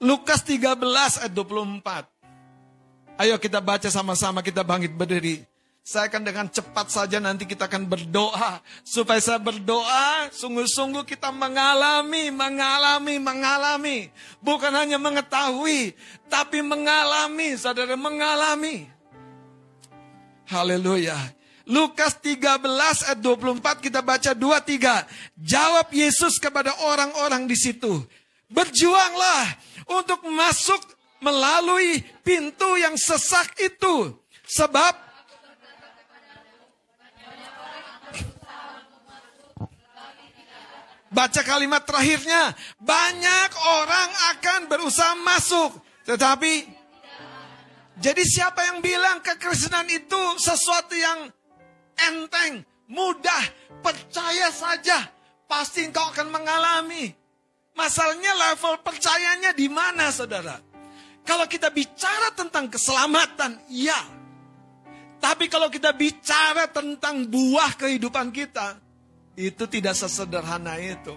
Lukas 0.02 0.44
13 0.44 0.76
ayat 1.24 1.32
24. 1.32 3.16
Ayo 3.16 3.40
kita 3.40 3.64
baca 3.64 3.88
sama-sama, 3.88 4.44
kita 4.44 4.60
bangkit 4.60 4.92
berdiri. 4.92 5.55
Saya 5.86 6.10
akan 6.10 6.26
dengan 6.26 6.50
cepat 6.50 6.90
saja 6.90 7.22
nanti 7.22 7.46
kita 7.46 7.70
akan 7.70 7.86
berdoa. 7.86 8.58
Supaya 8.82 9.22
saya 9.22 9.38
berdoa, 9.38 10.26
sungguh-sungguh 10.34 11.06
kita 11.06 11.30
mengalami, 11.30 12.34
mengalami, 12.34 13.22
mengalami. 13.22 14.10
Bukan 14.42 14.74
hanya 14.74 14.98
mengetahui, 14.98 15.94
tapi 16.26 16.58
mengalami, 16.58 17.54
saudara, 17.54 17.94
mengalami. 17.94 18.90
Haleluya. 20.50 21.14
Lukas 21.70 22.18
13 22.18 22.66
ayat 23.06 23.22
24 23.22 23.78
kita 23.78 24.02
baca 24.02 24.34
23. 24.34 25.06
Jawab 25.38 25.86
Yesus 25.94 26.42
kepada 26.42 26.74
orang-orang 26.82 27.46
di 27.46 27.54
situ. 27.54 28.02
Berjuanglah 28.50 29.54
untuk 29.86 30.18
masuk 30.34 30.82
melalui 31.22 32.02
pintu 32.26 32.74
yang 32.74 32.98
sesak 32.98 33.54
itu. 33.62 34.18
Sebab 34.46 35.05
Baca 41.16 41.40
kalimat 41.40 41.80
terakhirnya. 41.88 42.52
Banyak 42.76 43.50
orang 43.56 44.10
akan 44.36 44.60
berusaha 44.68 45.16
masuk. 45.24 45.72
Tetapi, 46.04 46.68
jadi 47.96 48.20
siapa 48.20 48.60
yang 48.68 48.84
bilang 48.84 49.24
kekristenan 49.24 49.88
itu 49.88 50.20
sesuatu 50.36 50.92
yang 50.92 51.32
enteng, 51.96 52.60
mudah, 52.92 53.48
percaya 53.80 54.52
saja. 54.52 55.08
Pasti 55.48 55.88
engkau 55.88 56.04
akan 56.12 56.28
mengalami. 56.28 57.08
Masalahnya 57.72 58.36
level 58.36 58.84
percayanya 58.84 59.56
di 59.56 59.72
mana 59.72 60.12
saudara? 60.12 60.60
Kalau 61.24 61.48
kita 61.48 61.72
bicara 61.72 62.36
tentang 62.36 62.68
keselamatan, 62.68 63.56
ya. 63.72 63.98
Tapi 65.16 65.48
kalau 65.48 65.72
kita 65.72 65.96
bicara 65.96 66.68
tentang 66.68 67.24
buah 67.24 67.72
kehidupan 67.80 68.28
kita, 68.36 68.85
itu 69.36 69.64
tidak 69.68 69.94
sesederhana 69.94 70.80
itu. 70.80 71.12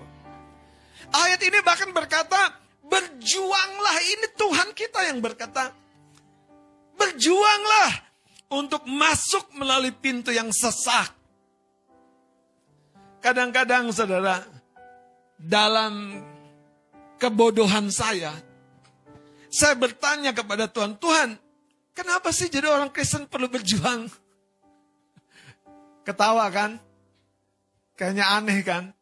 Ayat 1.10 1.42
ini 1.42 1.60
bahkan 1.64 1.90
berkata, 1.96 2.60
berjuanglah 2.86 3.98
ini 4.04 4.28
Tuhan 4.36 4.70
kita 4.76 5.10
yang 5.10 5.24
berkata. 5.24 5.72
Berjuanglah 7.00 7.92
untuk 8.52 8.84
masuk 8.86 9.56
melalui 9.56 9.96
pintu 9.96 10.36
yang 10.36 10.52
sesak. 10.52 11.16
Kadang-kadang 13.24 13.92
saudara, 13.96 14.44
dalam 15.40 16.24
kebodohan 17.16 17.88
saya, 17.88 18.36
saya 19.48 19.76
bertanya 19.80 20.36
kepada 20.36 20.68
Tuhan, 20.68 21.00
Tuhan, 21.00 21.30
kenapa 21.96 22.36
sih 22.36 22.52
jadi 22.52 22.68
orang 22.68 22.92
Kristen 22.92 23.28
perlu 23.32 23.48
berjuang? 23.48 24.12
Ketawa 26.04 26.48
kan? 26.52 26.89
Kayaknya 28.00 28.32
aneh 28.32 28.64
kan? 28.64 28.96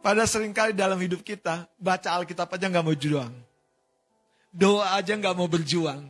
Pada 0.00 0.24
sering 0.24 0.56
kali 0.56 0.72
dalam 0.72 0.96
hidup 0.96 1.20
kita, 1.20 1.68
baca 1.76 2.16
Alkitab 2.16 2.48
aja 2.48 2.72
nggak 2.72 2.80
mau 2.80 2.96
berjuang. 2.96 3.28
Doa 4.48 4.96
aja 4.96 5.12
nggak 5.12 5.36
mau 5.36 5.44
berjuang. 5.44 6.08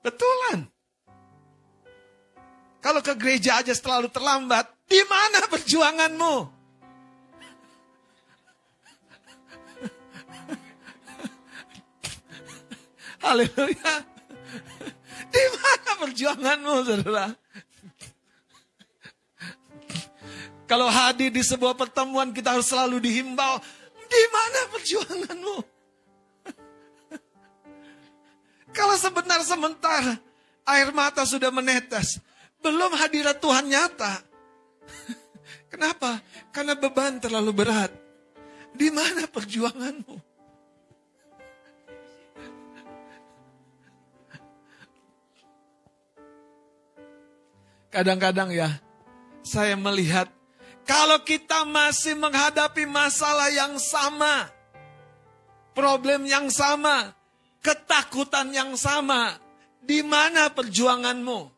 Betulan. 0.00 0.64
Kalau 2.80 3.04
ke 3.04 3.12
gereja 3.20 3.60
aja 3.60 3.76
selalu 3.76 4.08
terlambat, 4.08 4.64
di 4.88 5.04
mana 5.04 5.44
perjuanganmu? 5.44 6.34
Haleluya. 13.28 13.94
Di 15.28 15.44
mana 15.52 15.90
perjuanganmu, 16.00 16.74
saudara? 16.80 17.36
Kalau 20.66 20.90
hadir 20.90 21.30
di 21.30 21.46
sebuah 21.46 21.78
pertemuan 21.78 22.34
kita 22.34 22.58
harus 22.58 22.66
selalu 22.66 22.98
dihimbau. 22.98 23.62
Di 24.06 24.22
mana 24.30 24.70
perjuanganmu? 24.74 25.56
Kalau 28.76 28.96
sebentar 28.98 29.38
sementara 29.46 30.18
air 30.66 30.90
mata 30.90 31.22
sudah 31.22 31.54
menetes, 31.54 32.18
belum 32.62 32.94
hadirat 32.98 33.38
Tuhan 33.38 33.70
nyata. 33.70 34.22
Kenapa? 35.72 36.18
Karena 36.50 36.74
beban 36.74 37.22
terlalu 37.22 37.54
berat. 37.54 37.94
Di 38.74 38.90
mana 38.90 39.30
perjuanganmu? 39.30 40.14
Kadang-kadang 47.94 48.50
ya, 48.54 48.70
saya 49.46 49.78
melihat 49.78 50.35
kalau 50.86 51.18
kita 51.26 51.66
masih 51.66 52.14
menghadapi 52.14 52.86
masalah 52.86 53.50
yang 53.50 53.74
sama, 53.82 54.46
problem 55.74 56.30
yang 56.30 56.46
sama, 56.46 57.10
ketakutan 57.58 58.54
yang 58.54 58.78
sama, 58.78 59.34
di 59.82 60.06
mana 60.06 60.46
perjuanganmu? 60.54 61.50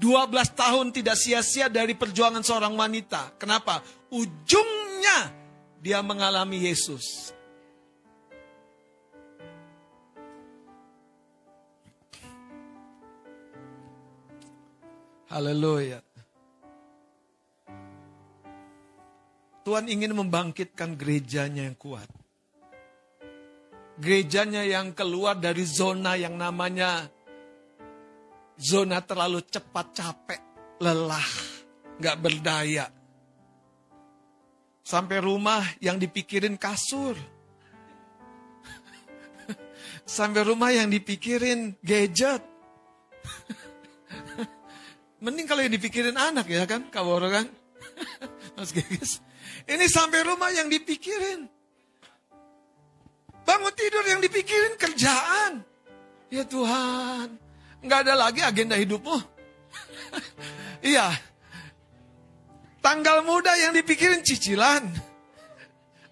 12 0.00 0.58
tahun 0.58 0.90
tidak 0.90 1.14
sia-sia 1.14 1.68
dari 1.68 1.94
perjuangan 1.94 2.42
seorang 2.42 2.74
wanita. 2.74 3.36
Kenapa? 3.38 3.78
Ujungnya 4.10 5.30
dia 5.78 6.00
mengalami 6.00 6.66
Yesus. 6.66 7.30
Haleluya. 15.28 16.13
Tuhan 19.64 19.88
ingin 19.88 20.12
membangkitkan 20.12 21.00
gerejanya 21.00 21.64
yang 21.64 21.76
kuat. 21.80 22.04
Gerejanya 23.96 24.60
yang 24.60 24.92
keluar 24.92 25.40
dari 25.40 25.64
zona 25.64 26.20
yang 26.20 26.36
namanya 26.36 27.08
zona 28.60 29.00
terlalu 29.00 29.40
cepat 29.48 29.86
capek, 29.96 30.40
lelah, 30.84 31.30
gak 31.96 32.20
berdaya. 32.20 32.92
Sampai 34.84 35.24
rumah 35.24 35.64
yang 35.80 35.96
dipikirin 35.96 36.60
kasur. 36.60 37.16
Sampai 40.04 40.44
rumah 40.44 40.76
yang 40.76 40.92
dipikirin 40.92 41.80
gadget. 41.80 42.44
Mending 45.24 45.48
kalau 45.48 45.64
yang 45.64 45.72
dipikirin 45.72 46.20
anak 46.20 46.52
ya 46.52 46.68
kan, 46.68 46.84
kabar 46.92 47.24
kan? 47.32 47.48
Mas 48.60 48.76
Gegis. 48.76 49.24
Ini 49.64 49.86
sampai 49.88 50.26
rumah 50.26 50.50
yang 50.52 50.68
dipikirin. 50.68 51.48
Bangun 53.44 53.74
tidur 53.76 54.04
yang 54.08 54.20
dipikirin 54.24 54.74
kerjaan. 54.80 55.62
Ya 56.32 56.42
Tuhan, 56.48 57.38
nggak 57.84 58.00
ada 58.08 58.14
lagi 58.16 58.40
agenda 58.42 58.74
hidupmu. 58.74 59.14
iya. 60.92 61.12
Tanggal 62.80 63.24
muda 63.24 63.52
yang 63.56 63.72
dipikirin 63.72 64.20
cicilan. 64.24 64.84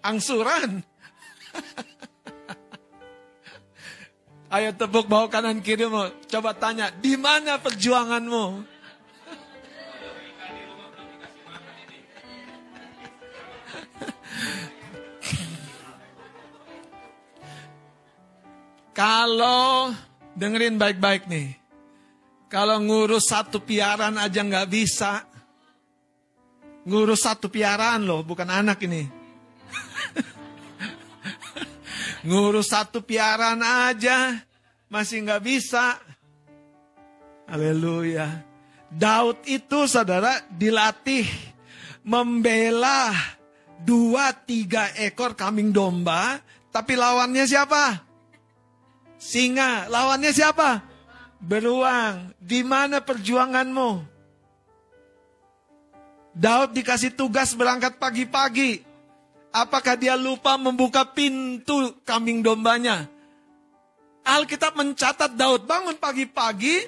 Angsuran. 0.01 0.81
Ayo 4.53 4.69
tepuk 4.77 5.09
bawah 5.09 5.29
kanan 5.33 5.65
kirimu. 5.65 6.13
Coba 6.29 6.53
tanya, 6.53 6.93
di 6.93 7.17
mana 7.17 7.57
perjuanganmu? 7.57 8.72
Kalau 18.93 19.89
dengerin 20.37 20.77
baik-baik 20.77 21.25
nih, 21.25 21.57
kalau 22.45 22.77
ngurus 22.77 23.25
satu 23.25 23.57
piaran 23.57 24.13
aja 24.21 24.45
nggak 24.45 24.69
bisa, 24.69 25.25
ngurus 26.85 27.25
satu 27.25 27.49
piaraan 27.49 28.05
loh, 28.05 28.21
bukan 28.21 28.45
anak 28.53 28.85
ini. 28.85 29.09
ngurus 32.29 32.69
satu 32.69 33.01
piaraan 33.01 33.65
aja 33.65 34.45
masih 34.93 35.25
nggak 35.25 35.41
bisa. 35.41 35.97
Haleluya. 37.49 38.45
Daud 38.93 39.41
itu 39.49 39.89
saudara 39.89 40.37
dilatih 40.53 41.25
membela 42.05 43.09
dua 43.81 44.37
tiga 44.37 44.93
ekor 45.01 45.33
kambing 45.33 45.73
domba, 45.73 46.37
tapi 46.69 46.93
lawannya 46.93 47.49
siapa? 47.49 48.12
Singa, 49.23 49.87
lawannya 49.87 50.35
siapa? 50.35 50.83
Beruang. 51.39 52.35
Di 52.43 52.59
mana 52.59 52.99
perjuanganmu? 52.99 54.03
Daud 56.35 56.75
dikasih 56.75 57.15
tugas 57.15 57.55
berangkat 57.55 57.95
pagi-pagi. 57.95 58.83
Apakah 59.55 59.95
dia 59.95 60.19
lupa 60.19 60.59
membuka 60.59 61.07
pintu 61.07 61.95
kambing 62.03 62.43
dombanya? 62.43 63.07
Alkitab 64.27 64.75
mencatat 64.75 65.39
Daud 65.39 65.69
bangun 65.69 65.95
pagi-pagi, 65.95 66.83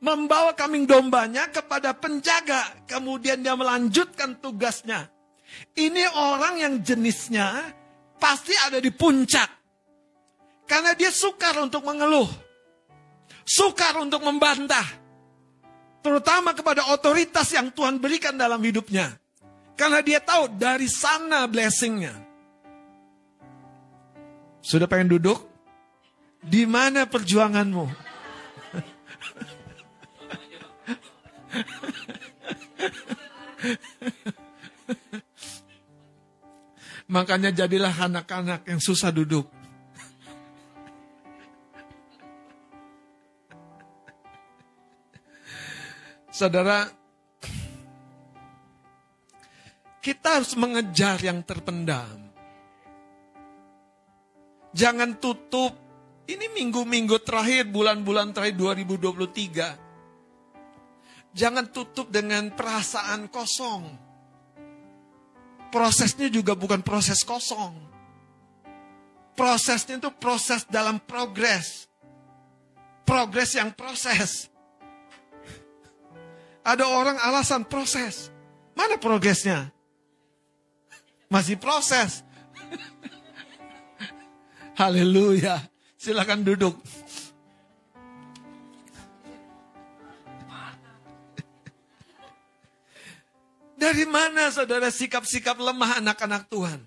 membawa 0.00 0.56
kambing 0.56 0.88
dombanya 0.88 1.52
kepada 1.52 1.92
penjaga. 1.92 2.88
Kemudian 2.88 3.44
dia 3.44 3.52
melanjutkan 3.52 4.40
tugasnya. 4.40 5.12
Ini 5.76 6.08
orang 6.14 6.54
yang 6.62 6.74
jenisnya 6.80 7.68
pasti 8.16 8.54
ada 8.64 8.80
di 8.80 8.88
puncak. 8.88 9.63
Karena 10.64 10.96
dia 10.96 11.12
sukar 11.12 11.60
untuk 11.60 11.84
mengeluh. 11.84 12.28
Sukar 13.44 14.00
untuk 14.00 14.24
membantah. 14.24 15.04
Terutama 16.04 16.52
kepada 16.52 16.92
otoritas 16.92 17.48
yang 17.52 17.72
Tuhan 17.72 18.00
berikan 18.00 18.36
dalam 18.36 18.60
hidupnya. 18.60 19.16
Karena 19.74 20.00
dia 20.04 20.20
tahu 20.20 20.48
dari 20.54 20.88
sana 20.88 21.46
blessingnya. 21.48 22.12
Sudah 24.64 24.88
pengen 24.88 25.08
duduk? 25.16 25.48
Di 26.44 26.66
mana 26.68 27.08
perjuanganmu? 27.08 27.84
Makanya 37.14 37.52
jadilah 37.52 37.92
anak-anak 37.92 38.64
yang 38.68 38.80
susah 38.80 39.12
duduk. 39.12 39.63
Saudara, 46.34 46.90
kita 50.02 50.42
harus 50.42 50.58
mengejar 50.58 51.22
yang 51.22 51.46
terpendam. 51.46 52.26
Jangan 54.74 55.14
tutup. 55.22 55.78
Ini 56.26 56.50
minggu-minggu 56.50 57.22
terakhir, 57.22 57.70
bulan-bulan 57.70 58.34
terakhir 58.34 58.58
2023. 58.58 59.78
Jangan 61.30 61.70
tutup 61.70 62.10
dengan 62.10 62.50
perasaan 62.50 63.30
kosong. 63.30 63.94
Prosesnya 65.70 66.26
juga 66.34 66.58
bukan 66.58 66.82
proses 66.82 67.22
kosong. 67.22 67.94
prosesnya 69.38 70.02
itu 70.02 70.10
proses 70.18 70.66
dalam 70.66 70.98
progres. 70.98 71.86
Progres 73.06 73.54
yang 73.54 73.70
proses. 73.70 74.53
Ada 76.64 76.88
orang 76.88 77.20
alasan 77.20 77.68
proses. 77.68 78.32
Mana 78.72 78.96
progresnya? 78.96 79.68
Masih 81.28 81.60
proses. 81.60 82.24
Haleluya. 84.80 85.60
Silakan 86.00 86.40
duduk. 86.40 86.72
Dari 93.84 94.08
mana 94.08 94.48
saudara 94.48 94.88
sikap-sikap 94.88 95.60
lemah 95.60 96.00
anak-anak 96.00 96.48
Tuhan? 96.48 96.80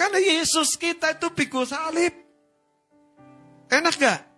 Karena 0.00 0.16
Yesus 0.16 0.80
kita 0.80 1.12
itu 1.12 1.28
pikul 1.28 1.68
salib. 1.68 2.16
Enak 3.68 4.00
gak? 4.00 4.29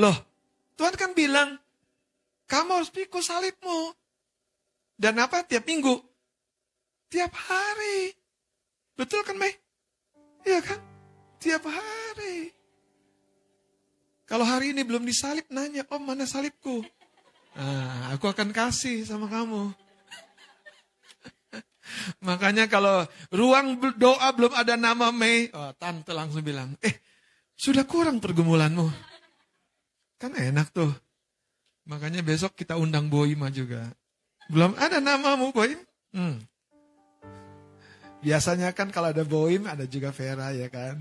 Loh, 0.00 0.16
Tuhan 0.80 0.96
kan 0.96 1.12
bilang, 1.12 1.60
kamu 2.48 2.80
harus 2.80 2.88
pikul 2.88 3.20
salibmu. 3.20 3.92
Dan 4.96 5.20
apa? 5.20 5.44
Tiap 5.44 5.68
minggu. 5.68 5.92
Tiap 7.12 7.32
hari. 7.36 8.16
Betul 8.96 9.20
kan, 9.28 9.36
Mei? 9.36 9.52
Iya 10.48 10.64
kan? 10.64 10.80
Tiap 11.36 11.68
hari. 11.68 12.48
Kalau 14.24 14.48
hari 14.48 14.72
ini 14.72 14.88
belum 14.88 15.04
disalib, 15.04 15.44
nanya, 15.52 15.84
om 15.92 16.00
mana 16.00 16.24
salibku? 16.24 16.80
Nah, 17.52 18.14
aku 18.16 18.30
akan 18.30 18.56
kasih 18.56 19.04
sama 19.04 19.28
kamu. 19.28 19.74
Makanya 22.28 22.70
kalau 22.70 23.04
ruang 23.34 23.76
doa 23.98 24.28
belum 24.32 24.54
ada 24.56 24.80
nama 24.80 25.12
Mei, 25.12 25.50
oh, 25.52 25.74
tante 25.76 26.14
langsung 26.16 26.40
bilang, 26.46 26.72
eh 26.80 27.04
sudah 27.58 27.84
kurang 27.84 28.22
pergumulanmu. 28.22 29.09
Kan 30.20 30.36
enak 30.36 30.68
tuh. 30.70 30.92
Makanya 31.88 32.20
besok 32.20 32.52
kita 32.52 32.76
undang 32.76 33.08
Boima 33.08 33.48
juga. 33.48 33.88
Belum 34.52 34.76
ada 34.76 35.00
namamu 35.00 35.48
Boim? 35.50 35.80
Hmm. 36.12 36.36
Biasanya 38.20 38.76
kan 38.76 38.92
kalau 38.92 39.16
ada 39.16 39.24
Boim 39.24 39.64
ada 39.64 39.88
juga 39.88 40.12
Vera 40.12 40.52
ya 40.52 40.68
kan. 40.68 41.00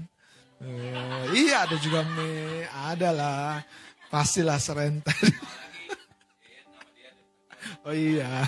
Eh, 0.63 1.23
iya 1.35 1.67
ada 1.67 1.75
juga 1.79 2.07
Mei, 2.15 2.63
ada 2.71 3.09
lah. 3.11 3.51
Pastilah 4.07 4.57
serentak. 4.57 5.15
Oh 7.87 7.95
iya. 7.95 8.43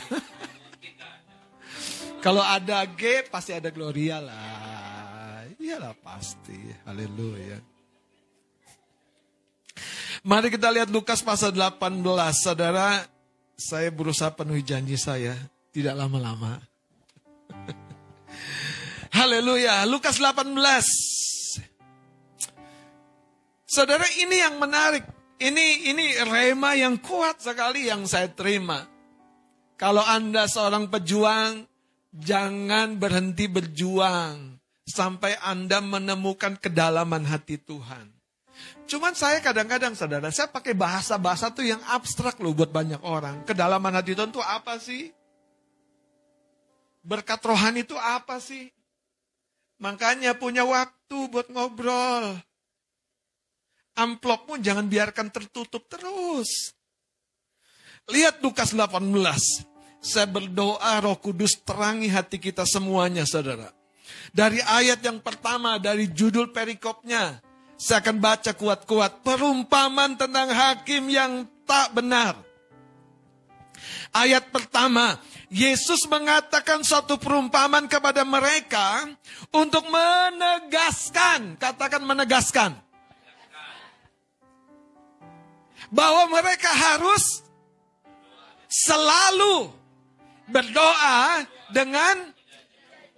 Kalau 2.20 2.44
ada 2.44 2.84
G 2.84 3.26
pasti 3.32 3.56
ada 3.56 3.72
Gloria 3.72 4.20
lah. 4.20 5.48
Iyalah 5.56 5.96
pasti. 6.04 6.58
Haleluya. 6.84 7.71
Mari 10.22 10.54
kita 10.54 10.70
lihat 10.70 10.94
Lukas 10.94 11.26
pasal 11.26 11.50
18. 11.50 12.06
Saudara, 12.38 13.10
saya 13.58 13.90
berusaha 13.90 14.30
penuhi 14.30 14.62
janji 14.62 14.94
saya. 14.94 15.34
Tidak 15.74 15.98
lama-lama. 15.98 16.62
Haleluya. 19.18 19.82
Lukas 19.90 20.22
18. 20.22 20.54
Saudara, 23.66 24.06
ini 24.22 24.38
yang 24.38 24.62
menarik. 24.62 25.10
Ini 25.42 25.90
ini 25.90 26.14
rema 26.22 26.78
yang 26.78 27.02
kuat 27.02 27.42
sekali 27.42 27.90
yang 27.90 28.06
saya 28.06 28.30
terima. 28.30 28.86
Kalau 29.74 30.06
Anda 30.06 30.46
seorang 30.46 30.86
pejuang, 30.86 31.66
jangan 32.14 33.02
berhenti 33.02 33.50
berjuang 33.50 34.62
sampai 34.86 35.34
Anda 35.42 35.82
menemukan 35.82 36.62
kedalaman 36.62 37.26
hati 37.26 37.58
Tuhan. 37.58 38.11
Cuman 38.92 39.16
saya 39.16 39.40
kadang-kadang 39.40 39.96
saudara, 39.96 40.28
saya 40.36 40.52
pakai 40.52 40.76
bahasa-bahasa 40.76 41.48
tuh 41.56 41.64
yang 41.64 41.80
abstrak 41.96 42.36
loh 42.44 42.52
buat 42.52 42.76
banyak 42.76 43.00
orang. 43.08 43.48
Kedalaman 43.48 43.96
hati 43.96 44.12
Tuhan 44.12 44.36
tuh 44.36 44.44
apa 44.44 44.76
sih? 44.84 45.08
Berkat 47.00 47.40
rohani 47.40 47.88
itu 47.88 47.96
apa 47.96 48.44
sih? 48.44 48.68
Makanya 49.80 50.36
punya 50.36 50.68
waktu 50.68 51.18
buat 51.32 51.48
ngobrol. 51.48 52.36
Amplopmu 53.96 54.60
jangan 54.60 54.92
biarkan 54.92 55.32
tertutup 55.32 55.88
terus. 55.88 56.76
Lihat 58.12 58.44
Lukas 58.44 58.76
18. 58.76 58.92
Saya 60.04 60.28
berdoa 60.28 61.00
roh 61.00 61.16
kudus 61.16 61.64
terangi 61.64 62.12
hati 62.12 62.44
kita 62.44 62.68
semuanya 62.68 63.24
saudara. 63.24 63.72
Dari 64.36 64.60
ayat 64.60 65.00
yang 65.00 65.24
pertama, 65.24 65.80
dari 65.80 66.12
judul 66.12 66.52
perikopnya. 66.52 67.40
Saya 67.82 67.98
akan 68.06 68.22
baca 68.22 68.54
kuat-kuat. 68.54 69.26
Perumpamaan 69.26 70.14
tentang 70.14 70.54
hakim 70.54 71.10
yang 71.10 71.50
tak 71.66 71.98
benar. 71.98 72.38
Ayat 74.14 74.54
pertama, 74.54 75.18
Yesus 75.50 76.06
mengatakan 76.06 76.86
suatu 76.86 77.18
perumpamaan 77.18 77.90
kepada 77.90 78.22
mereka 78.22 79.10
untuk 79.50 79.82
menegaskan, 79.90 81.58
katakan 81.58 82.06
menegaskan, 82.06 82.78
bahwa 85.90 86.38
mereka 86.38 86.70
harus 86.70 87.42
selalu 88.70 89.74
berdoa 90.46 91.50
dengan 91.74 92.30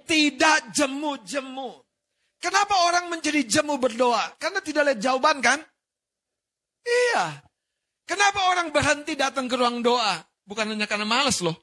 tidak 0.08 0.72
jemu-jemu. 0.72 1.83
Kenapa 2.44 2.76
orang 2.92 3.08
menjadi 3.08 3.40
jemu 3.48 3.80
berdoa? 3.80 4.36
Karena 4.36 4.60
tidak 4.60 4.92
lihat 4.92 5.00
jawaban 5.00 5.40
kan? 5.40 5.64
Iya. 6.84 7.40
Kenapa 8.04 8.52
orang 8.52 8.68
berhenti 8.68 9.16
datang 9.16 9.48
ke 9.48 9.56
ruang 9.56 9.80
doa? 9.80 10.20
Bukan 10.44 10.76
hanya 10.76 10.84
karena 10.84 11.08
males 11.08 11.40
loh. 11.40 11.56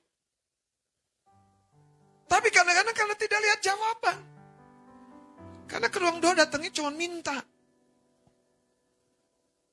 Tapi 2.25 2.49
kadang-kadang 2.49 2.97
karena 2.97 3.14
tidak 3.21 3.40
lihat 3.45 3.61
jawaban. 3.61 4.19
Karena 5.69 5.88
ke 5.93 5.99
ruang 6.01 6.16
doa 6.16 6.33
datangnya 6.33 6.73
cuma 6.73 6.88
minta. 6.88 7.45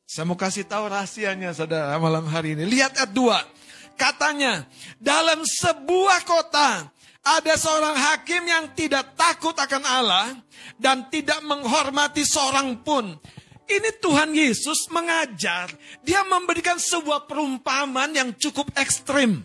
Saya 0.04 0.28
mau 0.28 0.36
kasih 0.36 0.68
tahu 0.68 0.92
rahasianya 0.92 1.56
saudara 1.56 1.96
malam 2.04 2.28
hari 2.28 2.60
ini. 2.60 2.68
Lihat 2.68 3.00
ayat 3.00 3.12
2. 3.16 3.96
Katanya, 3.96 4.68
dalam 5.00 5.42
sebuah 5.48 6.22
kota 6.28 6.92
ada 7.28 7.60
seorang 7.60 7.96
hakim 8.00 8.48
yang 8.48 8.72
tidak 8.72 9.12
takut 9.20 9.52
akan 9.52 9.84
Allah 9.84 10.32
dan 10.80 11.12
tidak 11.12 11.44
menghormati 11.44 12.24
seorang 12.24 12.80
pun. 12.80 13.20
Ini 13.68 14.00
Tuhan 14.00 14.32
Yesus 14.32 14.88
mengajar, 14.96 15.68
dia 16.00 16.24
memberikan 16.24 16.80
sebuah 16.80 17.28
perumpamaan 17.28 18.16
yang 18.16 18.32
cukup 18.40 18.72
ekstrim. 18.80 19.44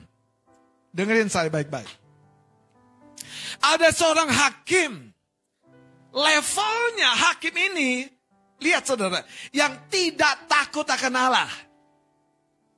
Dengerin 0.94 1.26
saya 1.26 1.50
baik-baik. 1.50 1.90
Ada 3.58 3.90
seorang 3.90 4.30
hakim, 4.30 5.10
levelnya 6.14 7.10
hakim 7.18 7.54
ini, 7.74 8.06
lihat 8.62 8.86
saudara, 8.86 9.26
yang 9.50 9.90
tidak 9.90 10.46
takut 10.46 10.86
akan 10.86 11.14
Allah. 11.18 11.50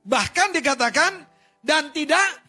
Bahkan 0.00 0.48
dikatakan 0.56 1.28
dan 1.60 1.92
tidak 1.92 2.43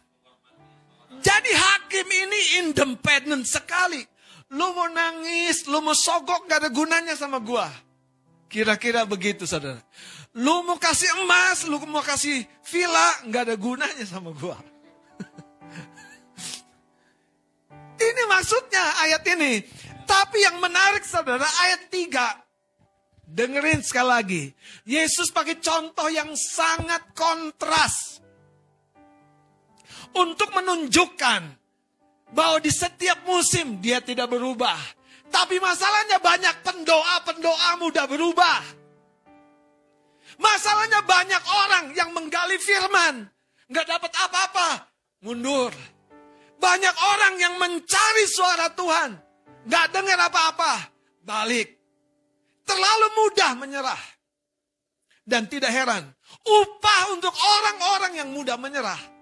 jadi 1.09 1.51
hakim 1.51 2.05
ini 2.05 2.41
independen 2.61 3.41
sekali. 3.45 4.05
Lu 4.53 4.77
mau 4.77 4.85
nangis, 4.85 5.65
lu 5.65 5.81
mau 5.81 5.97
sogok 5.97 6.45
gak 6.45 6.65
ada 6.65 6.69
gunanya 6.69 7.17
sama 7.17 7.41
gua. 7.41 7.65
Kira-kira 8.45 9.01
begitu 9.09 9.49
saudara. 9.49 9.81
Lu 10.37 10.61
mau 10.61 10.77
kasih 10.77 11.09
emas, 11.25 11.65
lu 11.65 11.81
mau 11.89 12.05
kasih 12.05 12.45
villa, 12.69 13.25
gak 13.33 13.49
ada 13.49 13.55
gunanya 13.57 14.05
sama 14.05 14.29
gua. 14.37 14.61
ini 18.07 18.21
maksudnya 18.29 18.85
ayat 19.09 19.25
ini. 19.33 19.65
Tapi 20.05 20.45
yang 20.45 20.62
menarik 20.62 21.01
saudara, 21.01 21.49
ayat 21.65 21.89
3. 21.89 23.25
Dengerin 23.25 23.81
sekali 23.81 24.10
lagi. 24.13 24.43
Yesus 24.85 25.33
pakai 25.33 25.58
contoh 25.58 26.06
yang 26.13 26.29
sangat 26.37 27.10
kontras 27.17 28.21
untuk 30.15 30.49
menunjukkan 30.55 31.41
bahwa 32.31 32.57
di 32.63 32.71
setiap 32.71 33.27
musim 33.27 33.83
dia 33.83 33.99
tidak 33.99 34.31
berubah. 34.31 34.77
Tapi 35.29 35.59
masalahnya 35.59 36.17
banyak 36.23 36.55
pendoa-pendoa 36.63 37.69
muda 37.77 38.07
berubah. 38.07 38.61
Masalahnya 40.39 41.03
banyak 41.03 41.43
orang 41.43 41.85
yang 41.95 42.09
menggali 42.15 42.55
firman. 42.59 43.27
Nggak 43.67 43.87
dapat 43.87 44.11
apa-apa. 44.15 44.69
Mundur. 45.23 45.71
Banyak 46.55 46.95
orang 46.95 47.33
yang 47.39 47.55
mencari 47.59 48.25
suara 48.31 48.71
Tuhan. 48.71 49.11
Nggak 49.67 49.85
dengar 49.91 50.19
apa-apa. 50.31 50.73
Balik. 51.23 51.67
Terlalu 52.63 53.07
mudah 53.15 53.51
menyerah. 53.57 54.03
Dan 55.25 55.49
tidak 55.49 55.73
heran. 55.73 56.03
Upah 56.45 57.01
untuk 57.17 57.33
orang-orang 57.33 58.13
yang 58.21 58.29
mudah 58.29 58.61
menyerah 58.61 59.14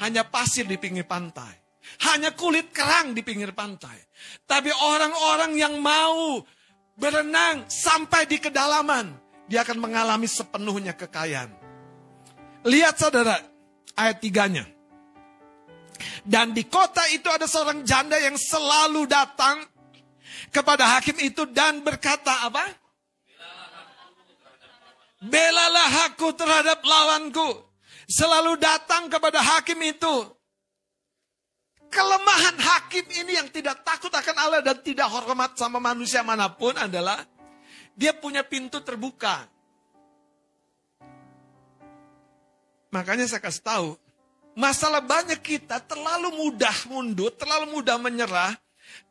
hanya 0.00 0.24
pasir 0.24 0.64
di 0.64 0.80
pinggir 0.80 1.04
pantai. 1.04 1.60
hanya 2.08 2.30
kulit 2.32 2.70
kerang 2.70 3.10
di 3.10 3.26
pinggir 3.26 3.50
pantai. 3.50 3.98
Tapi 4.46 4.70
orang-orang 4.70 5.58
yang 5.58 5.74
mau 5.82 6.38
berenang 6.94 7.66
sampai 7.66 8.30
di 8.30 8.38
kedalaman, 8.38 9.18
dia 9.50 9.66
akan 9.66 9.82
mengalami 9.82 10.30
sepenuhnya 10.30 10.94
kekayaan. 10.94 11.50
Lihat 12.62 12.94
saudara, 12.94 13.34
ayat 13.98 14.22
tiganya. 14.22 14.64
Dan 16.22 16.54
di 16.54 16.66
kota 16.70 17.02
itu 17.10 17.26
ada 17.30 17.50
seorang 17.50 17.82
janda 17.82 18.18
yang 18.18 18.38
selalu 18.38 19.06
datang 19.10 19.62
kepada 20.54 20.98
hakim 20.98 21.18
itu 21.18 21.46
dan 21.50 21.82
berkata 21.82 22.46
apa? 22.46 22.62
Belalah 25.22 26.10
aku 26.10 26.34
terhadap 26.34 26.82
lawanku. 26.82 27.71
Selalu 28.12 28.60
datang 28.60 29.08
kepada 29.08 29.40
hakim 29.40 29.80
itu. 29.80 30.16
Kelemahan 31.88 32.56
hakim 32.60 33.08
ini 33.08 33.40
yang 33.40 33.48
tidak 33.48 33.80
takut 33.84 34.12
akan 34.12 34.36
Allah 34.36 34.60
dan 34.60 34.76
tidak 34.84 35.08
hormat 35.08 35.56
sama 35.56 35.80
manusia 35.80 36.20
mana 36.20 36.48
pun 36.52 36.76
adalah 36.76 37.24
dia 37.96 38.12
punya 38.12 38.44
pintu 38.44 38.84
terbuka. 38.84 39.48
Makanya 42.92 43.24
saya 43.24 43.40
kasih 43.40 43.64
tahu, 43.64 43.88
masalah 44.52 45.00
banyak 45.00 45.40
kita 45.40 45.80
terlalu 45.80 46.36
mudah 46.36 46.76
mundur, 46.92 47.32
terlalu 47.32 47.80
mudah 47.80 47.96
menyerah, 47.96 48.52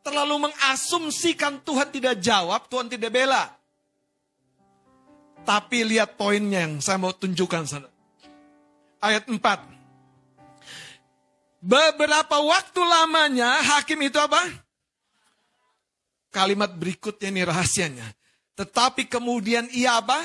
terlalu 0.06 0.46
mengasumsikan 0.46 1.58
Tuhan 1.66 1.90
tidak 1.90 2.22
jawab, 2.22 2.70
Tuhan 2.70 2.86
tidak 2.86 3.10
bela. 3.10 3.50
Tapi 5.42 5.86
lihat 5.90 6.14
poinnya 6.14 6.66
yang 6.66 6.78
saya 6.78 7.02
mau 7.02 7.10
tunjukkan 7.10 7.66
sana. 7.66 7.91
Ayat 9.02 9.26
4. 9.26 9.42
Beberapa 11.62 12.38
waktu 12.38 12.80
lamanya 12.86 13.58
hakim 13.74 13.98
itu 14.06 14.18
apa? 14.18 14.38
Kalimat 16.30 16.70
berikutnya 16.78 17.28
ini 17.34 17.42
rahasianya. 17.42 18.06
Tetapi 18.54 19.10
kemudian 19.10 19.66
ia 19.74 19.98
apa? 19.98 20.22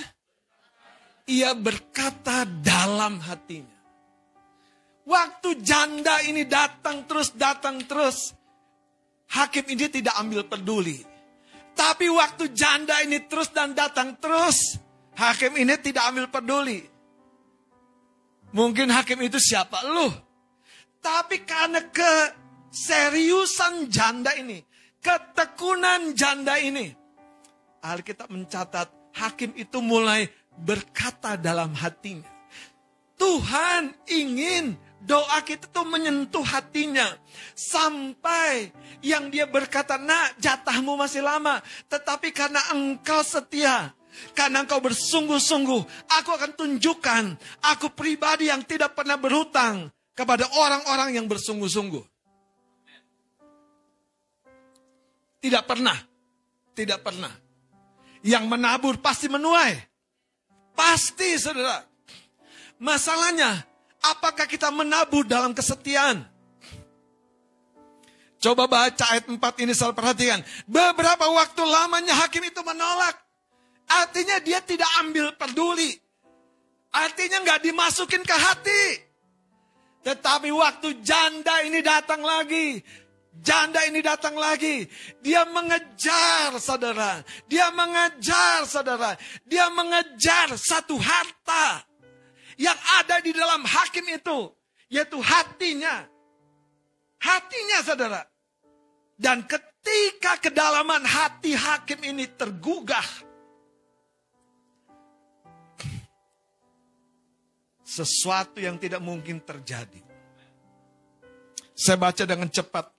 ia 1.27 1.51
berkata 1.53 2.47
dalam 2.47 3.19
hatinya. 3.19 3.75
Waktu 5.07 5.63
janda 5.63 6.23
ini 6.23 6.47
datang 6.47 7.03
terus, 7.07 7.35
datang 7.35 7.83
terus. 7.83 8.35
Hakim 9.27 9.67
ini 9.67 9.91
tidak 9.91 10.15
ambil 10.19 10.47
peduli. 10.47 11.03
Tapi 11.75 12.07
waktu 12.07 12.55
janda 12.55 13.03
ini 13.03 13.27
terus 13.27 13.51
dan 13.53 13.75
datang 13.75 14.17
terus, 14.17 14.81
hakim 15.13 15.53
ini 15.59 15.77
tidak 15.77 16.09
ambil 16.09 16.25
peduli. 16.31 16.81
Mungkin 18.55 18.91
hakim 18.91 19.23
itu 19.23 19.39
siapa? 19.39 19.83
Lu. 19.87 20.11
Tapi 21.03 21.47
karena 21.47 21.79
keseriusan 21.87 23.87
janda 23.87 24.35
ini, 24.35 24.59
ketekunan 24.99 26.11
janda 26.17 26.59
ini, 26.59 26.91
Alkitab 27.83 28.33
mencatat 28.33 28.89
hakim 29.15 29.53
itu 29.55 29.79
mulai 29.79 30.27
berkata 30.57 31.37
dalam 31.37 31.71
hatinya. 31.77 32.37
Tuhan 33.17 33.97
ingin 34.05 34.77
doa 35.01 35.41
kita 35.41 35.65
tuh 35.73 35.89
menyentuh 35.89 36.45
hatinya. 36.45 37.17
Sampai 37.57 38.69
yang 39.01 39.33
dia 39.33 39.49
berkata, 39.49 39.97
nak 39.97 40.37
jatahmu 40.37 40.93
masih 40.93 41.25
lama. 41.25 41.57
Tetapi 41.89 42.29
karena 42.29 42.61
engkau 42.73 43.25
setia, 43.25 43.96
karena 44.33 44.65
engkau 44.65 44.81
bersungguh-sungguh, 44.81 45.81
aku 46.09 46.29
akan 46.33 46.51
tunjukkan 46.57 47.23
aku 47.73 47.93
pribadi 47.93 48.49
yang 48.49 48.65
tidak 48.65 48.97
pernah 48.97 49.17
berhutang 49.17 49.89
kepada 50.17 50.49
orang-orang 50.57 51.17
yang 51.17 51.25
bersungguh-sungguh. 51.29 52.01
Tidak 55.37 55.63
pernah. 55.69 55.97
Tidak 56.73 56.99
pernah. 57.01 57.33
Yang 58.25 58.43
menabur 58.49 58.97
pasti 58.97 59.29
menuai. 59.29 59.77
Pasti 60.73 61.37
saudara. 61.37 61.85
Masalahnya, 62.77 63.65
apakah 64.01 64.45
kita 64.45 64.69
menabur 64.69 65.25
dalam 65.25 65.53
kesetiaan? 65.53 66.25
Coba 68.37 68.69
baca 68.69 69.05
ayat 69.09 69.25
4 69.25 69.41
ini 69.65 69.73
saya 69.73 69.93
perhatikan. 69.97 70.45
Beberapa 70.69 71.25
waktu 71.25 71.61
lamanya 71.65 72.13
hakim 72.25 72.45
itu 72.45 72.61
menolak. 72.61 73.26
Artinya 73.87 74.37
dia 74.43 74.59
tidak 74.59 74.87
ambil 74.99 75.31
peduli. 75.39 75.95
Artinya 76.91 77.43
nggak 77.43 77.63
dimasukin 77.63 78.23
ke 78.23 78.35
hati. 78.35 78.83
Tetapi 80.03 80.49
waktu 80.55 81.03
janda 81.03 81.63
ini 81.63 81.83
datang 81.83 82.23
lagi. 82.23 82.79
Janda 83.37 83.85
ini 83.85 84.01
datang 84.01 84.33
lagi. 84.33 84.87
Dia 85.21 85.45
mengejar 85.45 86.57
saudara. 86.57 87.21
Dia 87.45 87.69
mengejar 87.69 88.65
saudara. 88.65 89.13
Dia 89.45 89.69
mengejar 89.69 90.55
satu 90.57 90.97
harta. 90.97 91.85
Yang 92.57 92.79
ada 93.03 93.15
di 93.21 93.31
dalam 93.35 93.61
hakim 93.67 94.05
itu. 94.09 94.51
Yaitu 94.89 95.19
hatinya. 95.21 96.07
Hatinya 97.21 97.79
saudara. 97.85 98.21
Dan 99.17 99.45
ketika 99.45 100.37
kedalaman 100.41 101.05
hati 101.05 101.53
hakim 101.53 101.99
ini 102.05 102.25
tergugah. 102.37 103.26
Sesuatu 107.97 108.61
yang 108.61 108.77
tidak 108.77 109.01
mungkin 109.01 109.41
terjadi. 109.41 110.05
Saya 111.73 111.97
baca 111.97 112.23
dengan 112.25 112.49
cepat 112.49 112.97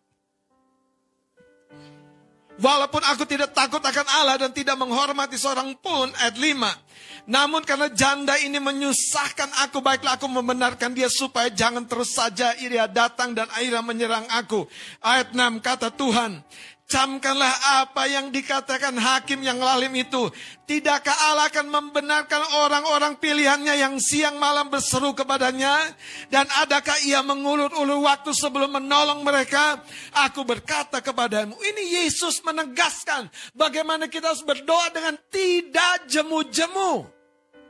Walaupun 2.58 2.98
aku 3.06 3.22
tidak 3.22 3.54
takut 3.54 3.78
akan 3.78 4.06
Allah 4.18 4.34
dan 4.34 4.50
tidak 4.50 4.74
menghormati 4.74 5.38
seorang 5.38 5.78
pun, 5.78 6.10
ayat 6.18 6.34
5. 6.34 7.30
Namun 7.30 7.62
karena 7.62 7.86
janda 7.94 8.34
ini 8.42 8.58
menyusahkan 8.58 9.62
aku, 9.62 9.78
baiklah 9.78 10.18
aku 10.18 10.26
membenarkan 10.26 10.90
dia 10.90 11.06
supaya 11.06 11.54
jangan 11.54 11.86
terus 11.86 12.18
saja 12.18 12.58
ia 12.58 12.90
datang 12.90 13.30
dan 13.30 13.46
akhirnya 13.54 13.78
menyerang 13.78 14.26
aku. 14.34 14.66
Ayat 14.98 15.38
6 15.38 15.62
kata 15.62 15.94
Tuhan, 15.94 16.42
Camkanlah 16.88 17.84
apa 17.84 18.08
yang 18.08 18.32
dikatakan 18.32 18.96
hakim 18.96 19.44
yang 19.44 19.60
lalim 19.60 19.92
itu. 19.92 20.32
Tidakkah 20.64 21.12
Allah 21.28 21.52
akan 21.52 21.68
membenarkan 21.68 22.40
orang-orang 22.64 23.20
pilihannya 23.20 23.76
yang 23.76 24.00
siang 24.00 24.40
malam 24.40 24.72
berseru 24.72 25.12
kepadanya? 25.12 25.84
Dan 26.32 26.48
adakah 26.48 26.96
ia 27.04 27.20
mengulur-ulur 27.20 28.08
waktu 28.08 28.32
sebelum 28.32 28.80
menolong 28.80 29.20
mereka? 29.20 29.84
Aku 30.16 30.48
berkata 30.48 31.04
kepadamu, 31.04 31.60
ini 31.60 32.00
Yesus 32.00 32.40
menegaskan 32.40 33.28
bagaimana 33.52 34.08
kita 34.08 34.32
harus 34.32 34.40
berdoa 34.40 34.88
dengan 34.88 35.20
tidak 35.28 36.08
jemu-jemu. 36.08 37.04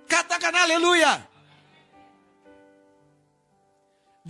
Katakan 0.06 0.54
haleluya. 0.54 1.26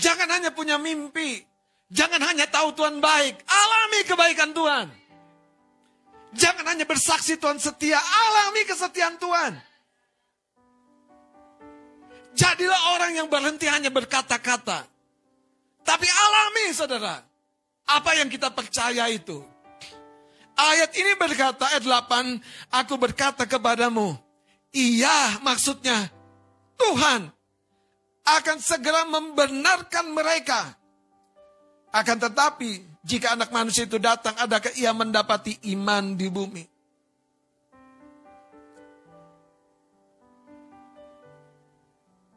Jangan 0.01 0.28
hanya 0.32 0.51
punya 0.55 0.80
mimpi, 0.80 1.45
Jangan 1.89 2.20
hanya 2.20 2.45
tahu 2.49 2.76
Tuhan 2.76 3.01
baik, 3.01 3.41
alami 3.49 4.01
kebaikan 4.05 4.53
Tuhan. 4.53 4.86
Jangan 6.36 6.64
hanya 6.68 6.84
bersaksi 6.84 7.41
Tuhan 7.41 7.57
setia, 7.57 7.97
alami 7.97 8.68
kesetiaan 8.68 9.16
Tuhan. 9.16 9.53
Jadilah 12.36 12.80
orang 12.95 13.12
yang 13.16 13.28
berhenti 13.32 13.66
hanya 13.66 13.89
berkata-kata. 13.89 14.84
Tapi 15.82 16.07
alami 16.07 16.76
saudara, 16.76 17.24
apa 17.89 18.11
yang 18.20 18.28
kita 18.28 18.53
percaya 18.53 19.09
itu. 19.09 19.41
Ayat 20.55 20.93
ini 20.93 21.16
berkata, 21.16 21.72
ayat 21.72 21.89
8, 21.89 22.39
aku 22.68 22.95
berkata 23.01 23.49
kepadamu, 23.49 24.12
iya 24.70 25.41
maksudnya 25.41 26.12
Tuhan 26.76 27.32
akan 28.28 28.59
segera 28.61 29.09
membenarkan 29.09 30.12
mereka 30.12 30.78
akan 31.89 32.16
tetapi, 32.20 32.84
jika 33.01 33.32
anak 33.32 33.49
manusia 33.49 33.89
itu 33.89 33.97
datang, 33.97 34.36
adakah 34.36 34.72
ia 34.76 34.93
mendapati 34.93 35.57
iman 35.72 36.12
di 36.12 36.28
bumi? 36.28 36.64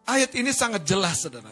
Ayat 0.08 0.32
ini 0.36 0.52
sangat 0.56 0.88
jelas, 0.88 1.24
saudara. 1.24 1.52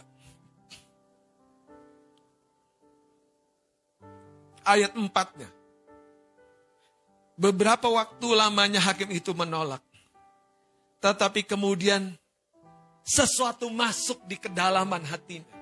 Ayat 4.63 4.95
empatnya. 4.95 5.47
Beberapa 7.39 7.87
waktu 7.87 8.27
lamanya 8.35 8.83
hakim 8.83 9.11
itu 9.15 9.31
menolak. 9.31 9.79
Tetapi 10.99 11.47
kemudian 11.47 12.19
sesuatu 13.03 13.71
masuk 13.71 14.19
di 14.27 14.35
kedalaman 14.35 15.03
hatinya. 15.07 15.58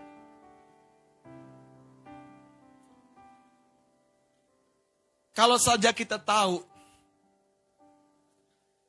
Kalau 5.38 5.62
saja 5.62 5.94
kita 5.94 6.18
tahu 6.18 6.66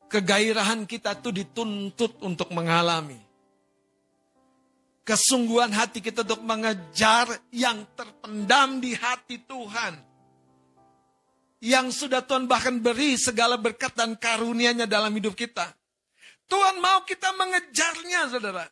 kegairahan 0.08 0.88
kita 0.88 1.12
itu 1.20 1.28
dituntut 1.28 2.16
untuk 2.24 2.48
mengalami. 2.56 3.20
Kesungguhan 5.04 5.68
hati 5.76 6.00
kita 6.00 6.24
untuk 6.24 6.40
mengejar 6.40 7.28
yang 7.52 7.84
terpendam 7.92 8.80
di 8.80 8.96
hati 8.96 9.44
Tuhan. 9.44 10.00
Yang 11.60 11.86
sudah 12.04 12.24
Tuhan 12.24 12.48
bahkan 12.48 12.80
beri 12.80 13.20
segala 13.20 13.60
berkat 13.60 13.92
dan 13.92 14.16
karunia-Nya 14.16 14.88
dalam 14.88 15.12
hidup 15.12 15.36
kita. 15.36 15.68
Tuhan 16.48 16.80
mau 16.80 17.04
kita 17.04 17.28
mengejarnya, 17.36 18.32
saudara. 18.32 18.64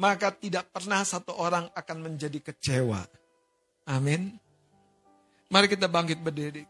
Maka 0.00 0.32
tidak 0.32 0.72
pernah 0.72 1.04
satu 1.04 1.36
orang 1.36 1.68
akan 1.76 1.98
menjadi 2.00 2.40
kecewa. 2.40 3.04
Amin. 3.84 4.49
Mari 5.50 5.66
kita 5.66 5.90
bangkit 5.90 6.22
berdiri. 6.22 6.62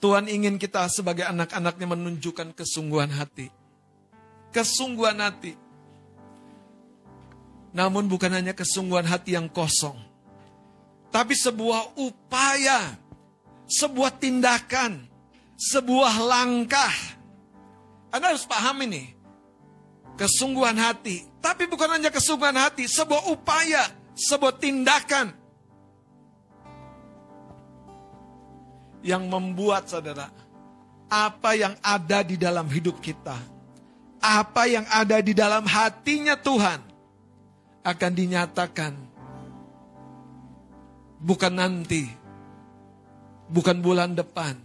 Tuhan 0.00 0.24
ingin 0.32 0.56
kita 0.56 0.88
sebagai 0.88 1.28
anak-anaknya 1.28 1.84
menunjukkan 1.84 2.56
kesungguhan 2.56 3.12
hati. 3.12 3.52
Kesungguhan 4.56 5.20
hati. 5.20 5.52
Namun 7.76 8.08
bukan 8.08 8.32
hanya 8.32 8.56
kesungguhan 8.56 9.04
hati 9.04 9.36
yang 9.36 9.52
kosong. 9.52 10.00
Tapi 11.12 11.36
sebuah 11.36 12.00
upaya, 12.00 12.96
sebuah 13.68 14.16
tindakan, 14.16 15.04
sebuah 15.60 16.24
langkah. 16.24 16.96
Anda 18.08 18.32
harus 18.32 18.48
paham 18.48 18.80
ini. 18.88 19.12
Kesungguhan 20.16 20.80
hati. 20.80 21.28
Tapi 21.44 21.68
bukan 21.68 22.00
hanya 22.00 22.08
kesungguhan 22.08 22.56
hati, 22.56 22.88
sebuah 22.88 23.28
upaya, 23.28 23.92
sebuah 24.16 24.56
tindakan. 24.56 25.39
Yang 29.00 29.22
membuat 29.32 29.88
saudara, 29.88 30.28
apa 31.08 31.56
yang 31.56 31.74
ada 31.80 32.20
di 32.20 32.36
dalam 32.36 32.68
hidup 32.68 33.00
kita, 33.00 33.36
apa 34.20 34.62
yang 34.68 34.84
ada 34.92 35.18
di 35.24 35.32
dalam 35.32 35.64
hatinya 35.64 36.36
Tuhan, 36.36 36.80
akan 37.80 38.12
dinyatakan. 38.12 38.92
Bukan 41.20 41.52
nanti, 41.52 42.08
bukan 43.48 43.80
bulan 43.84 44.16
depan, 44.16 44.56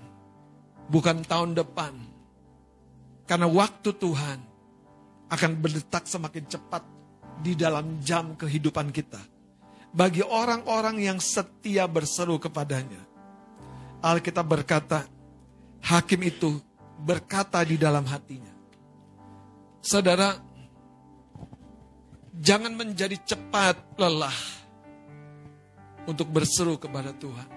bukan 0.88 1.24
tahun 1.24 1.52
depan. 1.56 1.92
Karena 3.28 3.48
waktu 3.50 3.92
Tuhan 3.92 4.40
akan 5.28 5.52
berdetak 5.60 6.08
semakin 6.08 6.46
cepat 6.48 6.84
di 7.44 7.58
dalam 7.58 8.00
jam 8.00 8.40
kehidupan 8.40 8.94
kita. 8.96 9.20
Bagi 9.96 10.24
orang-orang 10.24 11.00
yang 11.00 11.20
setia 11.24 11.88
berseru 11.88 12.40
kepadanya. 12.40 13.04
Alkitab 14.02 14.46
berkata, 14.46 15.08
hakim 15.84 16.22
itu 16.26 16.60
berkata 17.00 17.62
di 17.62 17.76
dalam 17.76 18.08
hatinya. 18.08 18.54
Saudara, 19.86 20.34
jangan 22.34 22.74
menjadi 22.74 23.16
cepat 23.22 23.96
lelah 24.02 24.34
untuk 26.10 26.30
berseru 26.30 26.78
kepada 26.82 27.14
Tuhan. 27.14 27.50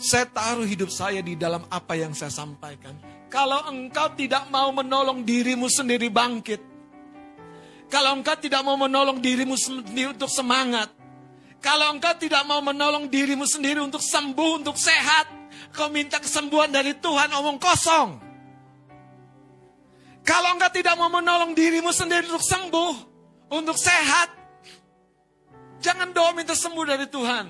Saya 0.00 0.24
taruh 0.30 0.64
hidup 0.64 0.88
saya 0.88 1.20
di 1.20 1.36
dalam 1.36 1.66
apa 1.68 1.92
yang 1.92 2.16
saya 2.16 2.32
sampaikan. 2.32 2.96
Kalau 3.28 3.68
engkau 3.68 4.10
tidak 4.16 4.48
mau 4.48 4.72
menolong 4.72 5.22
dirimu 5.22 5.68
sendiri 5.68 6.08
bangkit. 6.08 6.62
Kalau 7.90 8.16
engkau 8.16 8.38
tidak 8.38 8.62
mau 8.64 8.78
menolong 8.78 9.20
dirimu 9.20 9.54
sendiri 9.58 10.14
untuk 10.14 10.30
semangat. 10.30 10.99
Kalau 11.60 11.92
engkau 11.92 12.16
tidak 12.16 12.42
mau 12.48 12.64
menolong 12.64 13.12
dirimu 13.12 13.44
sendiri 13.44 13.84
untuk 13.84 14.00
sembuh, 14.00 14.64
untuk 14.64 14.80
sehat. 14.80 15.28
Kau 15.76 15.92
minta 15.92 16.18
kesembuhan 16.18 16.72
dari 16.72 16.96
Tuhan, 16.96 17.30
omong 17.36 17.60
kosong. 17.60 18.10
Kalau 20.24 20.48
engkau 20.56 20.72
tidak 20.72 20.96
mau 20.96 21.12
menolong 21.12 21.52
dirimu 21.52 21.92
sendiri 21.92 22.26
untuk 22.32 22.42
sembuh, 22.42 22.94
untuk 23.52 23.76
sehat. 23.76 24.32
Jangan 25.84 26.12
doa 26.16 26.32
minta 26.32 26.56
sembuh 26.56 26.84
dari 26.84 27.06
Tuhan. 27.08 27.46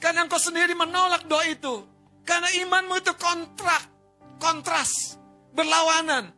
Karena 0.00 0.28
engkau 0.28 0.40
sendiri 0.40 0.76
menolak 0.76 1.24
doa 1.24 1.44
itu. 1.48 1.80
Karena 2.24 2.48
imanmu 2.60 2.94
itu 3.00 3.12
kontrak, 3.16 3.84
kontras, 4.36 5.16
berlawanan. 5.52 6.32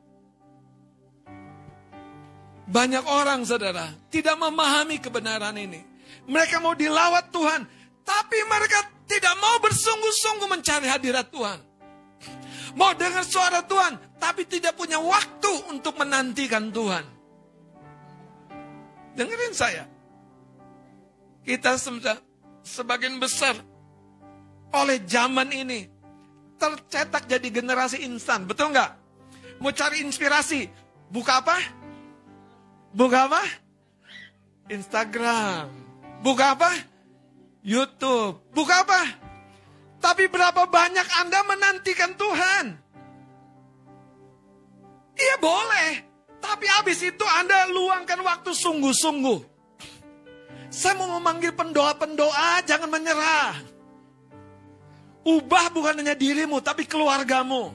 Banyak 2.66 3.06
orang 3.06 3.46
saudara 3.46 3.90
tidak 4.10 4.34
memahami 4.38 4.98
kebenaran 4.98 5.54
ini. 5.54 5.95
Mereka 6.24 6.64
mau 6.64 6.72
dilawat 6.72 7.28
Tuhan. 7.28 7.68
Tapi 8.06 8.38
mereka 8.48 8.88
tidak 9.04 9.34
mau 9.36 9.60
bersungguh-sungguh 9.60 10.48
mencari 10.48 10.88
hadirat 10.88 11.28
Tuhan. 11.28 11.58
Mau 12.72 12.96
dengar 12.96 13.24
suara 13.28 13.60
Tuhan. 13.60 14.00
Tapi 14.16 14.48
tidak 14.48 14.80
punya 14.80 14.96
waktu 14.96 15.52
untuk 15.68 16.00
menantikan 16.00 16.72
Tuhan. 16.72 17.04
Dengerin 19.12 19.52
saya. 19.52 19.84
Kita 21.46 21.78
sebagian 22.66 23.22
besar 23.22 23.54
oleh 24.74 24.98
zaman 25.06 25.48
ini 25.54 25.86
tercetak 26.56 27.28
jadi 27.30 27.48
generasi 27.48 28.02
instan. 28.02 28.44
Betul 28.48 28.74
nggak? 28.74 28.92
Mau 29.62 29.72
cari 29.72 30.04
inspirasi, 30.04 30.68
buka 31.08 31.40
apa? 31.40 31.56
Buka 32.92 33.30
apa? 33.30 33.42
Instagram. 34.68 35.85
Buka 36.20 36.56
apa? 36.56 36.70
YouTube. 37.66 38.40
Buka 38.54 38.86
apa? 38.86 39.00
Tapi 39.98 40.30
berapa 40.30 40.70
banyak 40.70 41.08
Anda 41.24 41.40
menantikan 41.42 42.14
Tuhan? 42.14 42.64
Iya 45.16 45.36
boleh. 45.40 45.90
Tapi 46.38 46.66
habis 46.68 47.02
itu 47.02 47.24
Anda 47.26 47.66
luangkan 47.72 48.22
waktu 48.22 48.54
sungguh-sungguh. 48.54 49.40
Saya 50.70 50.94
mau 50.94 51.18
memanggil 51.18 51.56
pendoa-pendoa, 51.56 52.62
jangan 52.68 52.86
menyerah. 52.86 53.56
Ubah 55.26 55.74
bukan 55.74 55.98
hanya 56.04 56.14
dirimu, 56.14 56.62
tapi 56.62 56.86
keluargamu. 56.86 57.74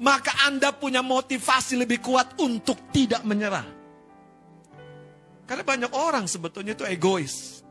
Maka 0.00 0.44
Anda 0.44 0.68
punya 0.74 1.00
motivasi 1.00 1.80
lebih 1.80 2.04
kuat 2.04 2.36
untuk 2.36 2.76
tidak 2.92 3.24
menyerah. 3.24 3.79
Karena 5.50 5.66
banyak 5.66 5.90
orang 5.90 6.30
sebetulnya 6.30 6.78
itu 6.78 6.86
egois. 6.86 7.66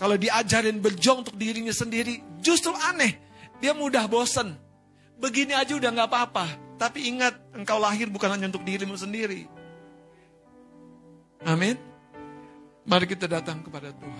Kalau 0.00 0.16
diajarin 0.16 0.80
berjuang 0.80 1.20
untuk 1.20 1.36
dirinya 1.36 1.68
sendiri, 1.68 2.40
justru 2.40 2.72
aneh. 2.72 3.20
Dia 3.60 3.76
mudah 3.76 4.08
bosen. 4.08 4.56
Begini 5.20 5.52
aja 5.52 5.76
udah 5.76 5.90
gak 5.92 6.08
apa-apa. 6.08 6.46
Tapi 6.80 7.12
ingat, 7.12 7.36
engkau 7.52 7.76
lahir 7.76 8.08
bukan 8.08 8.32
hanya 8.32 8.48
untuk 8.48 8.64
dirimu 8.64 8.96
sendiri. 8.96 9.44
Amin. 11.44 11.76
Mari 12.88 13.04
kita 13.04 13.28
datang 13.28 13.60
kepada 13.60 13.92
Tuhan. 13.92 14.16